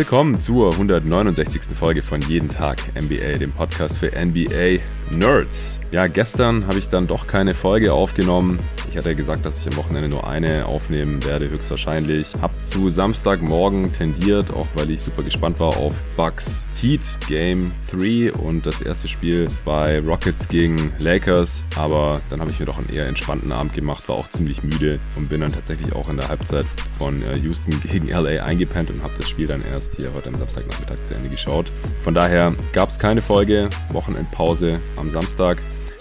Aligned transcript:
Willkommen 0.00 0.40
zur 0.40 0.72
169. 0.72 1.76
Folge 1.78 2.00
von 2.00 2.22
Jeden 2.22 2.48
Tag 2.48 2.78
NBA, 2.98 3.36
dem 3.36 3.52
Podcast 3.52 3.98
für 3.98 4.06
NBA 4.06 4.82
Nerds. 5.10 5.78
Ja, 5.90 6.06
gestern 6.06 6.66
habe 6.66 6.78
ich 6.78 6.88
dann 6.88 7.06
doch 7.06 7.26
keine 7.26 7.52
Folge 7.52 7.92
aufgenommen. 7.92 8.60
Ich 8.90 8.96
hatte 8.96 9.14
gesagt, 9.14 9.44
dass 9.44 9.60
ich 9.60 9.70
am 9.70 9.76
Wochenende 9.76 10.08
nur 10.08 10.26
eine 10.26 10.64
aufnehmen 10.64 11.22
werde, 11.24 11.50
höchstwahrscheinlich. 11.50 12.32
Hab 12.40 12.50
zu 12.66 12.88
Samstagmorgen 12.88 13.92
tendiert, 13.92 14.50
auch 14.50 14.68
weil 14.74 14.90
ich 14.90 15.02
super 15.02 15.22
gespannt 15.22 15.60
war 15.60 15.76
auf 15.76 15.92
Bucks 16.16 16.64
Heat 16.80 17.02
Game 17.28 17.72
3 17.90 18.32
und 18.32 18.64
das 18.64 18.80
erste 18.80 19.06
Spiel 19.06 19.48
bei 19.64 20.00
Rockets 20.00 20.48
gegen 20.48 20.92
Lakers. 20.98 21.62
Aber 21.76 22.22
dann 22.30 22.40
habe 22.40 22.50
ich 22.50 22.58
mir 22.58 22.66
doch 22.66 22.78
einen 22.78 22.88
eher 22.88 23.06
entspannten 23.06 23.52
Abend 23.52 23.74
gemacht, 23.74 24.08
war 24.08 24.16
auch 24.16 24.28
ziemlich 24.28 24.62
müde 24.62 24.98
und 25.16 25.28
bin 25.28 25.42
dann 25.42 25.52
tatsächlich 25.52 25.92
auch 25.92 26.08
in 26.08 26.16
der 26.16 26.28
Halbzeit 26.28 26.66
von 26.98 27.22
äh, 27.22 27.36
Houston 27.36 27.78
gegen 27.82 28.08
LA 28.08 28.42
eingepennt 28.44 28.90
und 28.90 29.02
habe 29.02 29.12
das 29.16 29.28
Spiel 29.28 29.46
dann 29.46 29.62
erst 29.70 29.89
hier 29.96 30.12
heute 30.14 30.28
am 30.28 30.36
Samstagnachmittag 30.36 31.02
zu 31.04 31.14
Ende 31.14 31.28
geschaut. 31.28 31.70
Von 32.02 32.14
daher 32.14 32.54
gab 32.72 32.88
es 32.88 32.98
keine 32.98 33.22
Folge, 33.22 33.68
Wochenendpause 33.92 34.80
am 34.96 35.10
Samstag. 35.10 35.58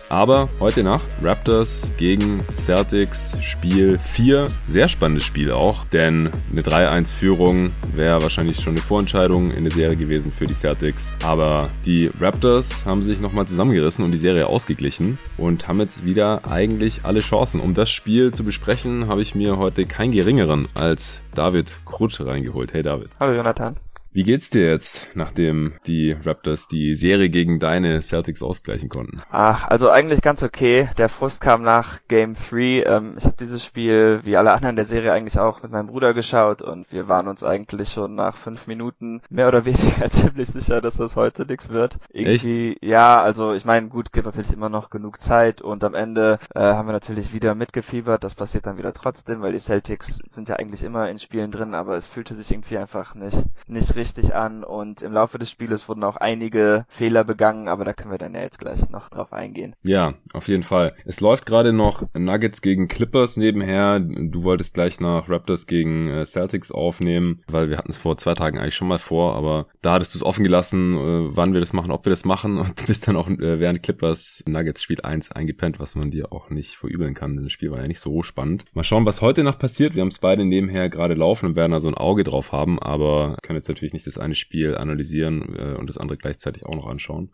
Aber 0.09 0.49
heute 0.59 0.81
Nacht 0.81 1.05
Raptors 1.21 1.91
gegen 1.97 2.43
Celtics 2.51 3.37
Spiel 3.43 3.99
4. 3.99 4.47
Sehr 4.67 4.87
spannendes 4.87 5.23
Spiel 5.23 5.51
auch, 5.51 5.85
denn 5.85 6.31
eine 6.51 6.63
3-1-Führung 6.63 7.71
wäre 7.93 8.19
wahrscheinlich 8.23 8.59
schon 8.59 8.73
eine 8.73 8.81
Vorentscheidung 8.81 9.51
in 9.51 9.65
der 9.65 9.71
Serie 9.71 9.95
gewesen 9.95 10.31
für 10.31 10.47
die 10.47 10.55
Celtics. 10.55 11.11
Aber 11.23 11.69
die 11.85 12.09
Raptors 12.19 12.85
haben 12.85 13.03
sich 13.03 13.19
nochmal 13.19 13.45
zusammengerissen 13.45 14.03
und 14.03 14.11
die 14.11 14.17
Serie 14.17 14.47
ausgeglichen 14.47 15.19
und 15.37 15.67
haben 15.67 15.79
jetzt 15.79 16.03
wieder 16.03 16.41
eigentlich 16.49 17.01
alle 17.03 17.19
Chancen. 17.19 17.59
Um 17.59 17.75
das 17.75 17.91
Spiel 17.91 18.31
zu 18.33 18.43
besprechen, 18.43 19.07
habe 19.07 19.21
ich 19.21 19.35
mir 19.35 19.57
heute 19.57 19.85
keinen 19.85 20.11
geringeren 20.11 20.67
als 20.73 21.21
David 21.35 21.71
Krut 21.85 22.19
reingeholt. 22.19 22.73
Hey 22.73 22.81
David. 22.81 23.09
Hallo 23.19 23.35
Jonathan. 23.35 23.75
Wie 24.11 24.23
geht's 24.23 24.49
dir 24.49 24.65
jetzt, 24.65 25.07
nachdem 25.13 25.73
die 25.85 26.15
Raptors 26.25 26.67
die 26.67 26.95
Serie 26.95 27.29
gegen 27.29 27.59
deine 27.59 28.01
Celtics 28.01 28.41
ausgleichen 28.41 28.89
konnten? 28.89 29.21
Ach, 29.29 29.67
also 29.67 29.89
eigentlich 29.91 30.21
ganz 30.21 30.41
okay. 30.41 30.89
Der 30.97 31.09
Frust 31.09 31.41
kam 31.41 31.61
nach 31.61 31.99
Game 32.07 32.33
3. 32.33 32.85
Ähm, 32.87 33.15
ich 33.19 33.25
habe 33.25 33.35
dieses 33.39 33.63
Spiel, 33.63 34.21
wie 34.23 34.35
alle 34.35 34.51
anderen 34.51 34.75
der 34.75 34.85
Serie, 34.85 35.13
eigentlich 35.13 35.37
auch 35.37 35.61
mit 35.61 35.71
meinem 35.71 35.87
Bruder 35.87 36.15
geschaut 36.15 36.63
und 36.63 36.91
wir 36.91 37.07
waren 37.07 37.27
uns 37.27 37.43
eigentlich 37.43 37.89
schon 37.89 38.15
nach 38.15 38.35
fünf 38.35 38.65
Minuten 38.65 39.21
mehr 39.29 39.47
oder 39.47 39.65
weniger 39.65 40.09
ziemlich 40.09 40.47
sicher, 40.47 40.81
dass 40.81 40.97
das 40.97 41.15
heute 41.15 41.45
nichts 41.45 41.69
wird. 41.69 41.99
Irgendwie, 42.09 42.73
Echt? 42.73 42.85
ja, 42.85 43.21
also 43.21 43.53
ich 43.53 43.65
meine, 43.65 43.89
gut, 43.89 44.11
gibt 44.11 44.25
natürlich 44.25 44.53
immer 44.53 44.69
noch 44.69 44.89
genug 44.89 45.19
Zeit 45.19 45.61
und 45.61 45.83
am 45.83 45.93
Ende 45.93 46.39
äh, 46.55 46.61
haben 46.61 46.87
wir 46.87 46.93
natürlich 46.93 47.31
wieder 47.31 47.53
mitgefiebert. 47.53 48.23
Das 48.23 48.33
passiert 48.33 48.65
dann 48.65 48.79
wieder 48.79 48.93
trotzdem, 48.93 49.41
weil 49.41 49.51
die 49.51 49.59
Celtics 49.59 50.23
sind 50.31 50.49
ja 50.49 50.55
eigentlich 50.55 50.81
immer 50.81 51.11
in 51.11 51.19
Spielen 51.19 51.51
drin, 51.51 51.75
aber 51.75 51.95
es 51.95 52.07
fühlte 52.07 52.33
sich 52.33 52.49
irgendwie 52.49 52.79
einfach 52.79 53.13
nicht, 53.13 53.37
nicht 53.67 53.98
richtig 53.99 54.33
an 54.33 54.63
und 54.63 55.01
im 55.01 55.11
Laufe 55.11 55.37
des 55.37 55.51
Spieles 55.51 55.87
wurden 55.89 56.03
auch 56.03 56.15
einige 56.15 56.85
Fehler 56.87 57.23
begangen, 57.23 57.67
aber 57.67 57.83
da 57.83 57.93
können 57.93 58.11
wir 58.11 58.17
dann 58.17 58.33
ja 58.33 58.41
jetzt 58.41 58.57
gleich 58.57 58.89
noch 58.89 59.09
drauf 59.09 59.33
eingehen. 59.33 59.75
Ja, 59.83 60.15
auf 60.33 60.47
jeden 60.47 60.63
Fall. 60.63 60.95
Es 61.05 61.19
läuft 61.19 61.45
gerade 61.45 61.73
noch 61.73 62.03
Nuggets 62.13 62.61
gegen 62.61 62.87
Clippers 62.87 63.37
nebenher. 63.37 63.99
Du 63.99 64.43
wolltest 64.43 64.73
gleich 64.73 64.99
nach 64.99 65.29
Raptors 65.29 65.67
gegen 65.67 66.07
äh, 66.07 66.25
Celtics 66.25 66.71
aufnehmen, 66.71 67.43
weil 67.47 67.69
wir 67.69 67.77
hatten 67.77 67.91
es 67.91 67.97
vor 67.97 68.17
zwei 68.17 68.33
Tagen 68.33 68.57
eigentlich 68.57 68.75
schon 68.75 68.87
mal 68.87 68.97
vor, 68.97 69.35
aber 69.35 69.67
da 69.81 69.93
hattest 69.93 70.13
du 70.15 70.19
es 70.19 70.23
offen 70.23 70.43
gelassen, 70.43 70.95
äh, 70.95 71.35
wann 71.35 71.53
wir 71.53 71.59
das 71.59 71.73
machen, 71.73 71.91
ob 71.91 72.05
wir 72.05 72.11
das 72.11 72.25
machen 72.25 72.57
und 72.57 72.85
bist 72.87 73.07
dann 73.07 73.17
auch 73.17 73.29
äh, 73.29 73.59
während 73.59 73.83
Clippers 73.83 74.43
Nuggets 74.47 74.81
Spiel 74.81 75.01
1 75.01 75.33
eingepennt, 75.33 75.79
was 75.79 75.95
man 75.95 76.09
dir 76.09 76.31
auch 76.31 76.49
nicht 76.49 76.77
verübeln 76.77 77.13
kann, 77.13 77.35
denn 77.35 77.43
das 77.43 77.51
Spiel 77.51 77.71
war 77.71 77.81
ja 77.81 77.87
nicht 77.87 77.99
so 77.99 78.23
spannend. 78.23 78.63
Mal 78.73 78.83
schauen, 78.83 79.05
was 79.05 79.21
heute 79.21 79.43
noch 79.43 79.59
passiert. 79.59 79.95
Wir 79.95 80.01
haben 80.01 80.07
es 80.07 80.19
beide 80.19 80.45
nebenher 80.45 80.89
gerade 80.89 81.15
laufen 81.15 81.47
und 81.47 81.55
werden 81.57 81.73
da 81.73 81.81
so 81.81 81.89
ein 81.89 81.95
Auge 81.95 82.23
drauf 82.23 82.53
haben, 82.53 82.79
aber 82.79 83.37
können 83.41 83.57
jetzt 83.57 83.67
natürlich 83.67 83.88
natürlich 83.89 84.05
nicht 84.05 84.07
das 84.07 84.17
eine 84.21 84.35
Spiel 84.35 84.75
analysieren 84.75 85.55
äh, 85.55 85.75
und 85.77 85.89
das 85.89 85.97
andere 85.97 86.17
gleichzeitig 86.17 86.65
auch 86.65 86.75
noch 86.75 86.87
anschauen. 86.87 87.31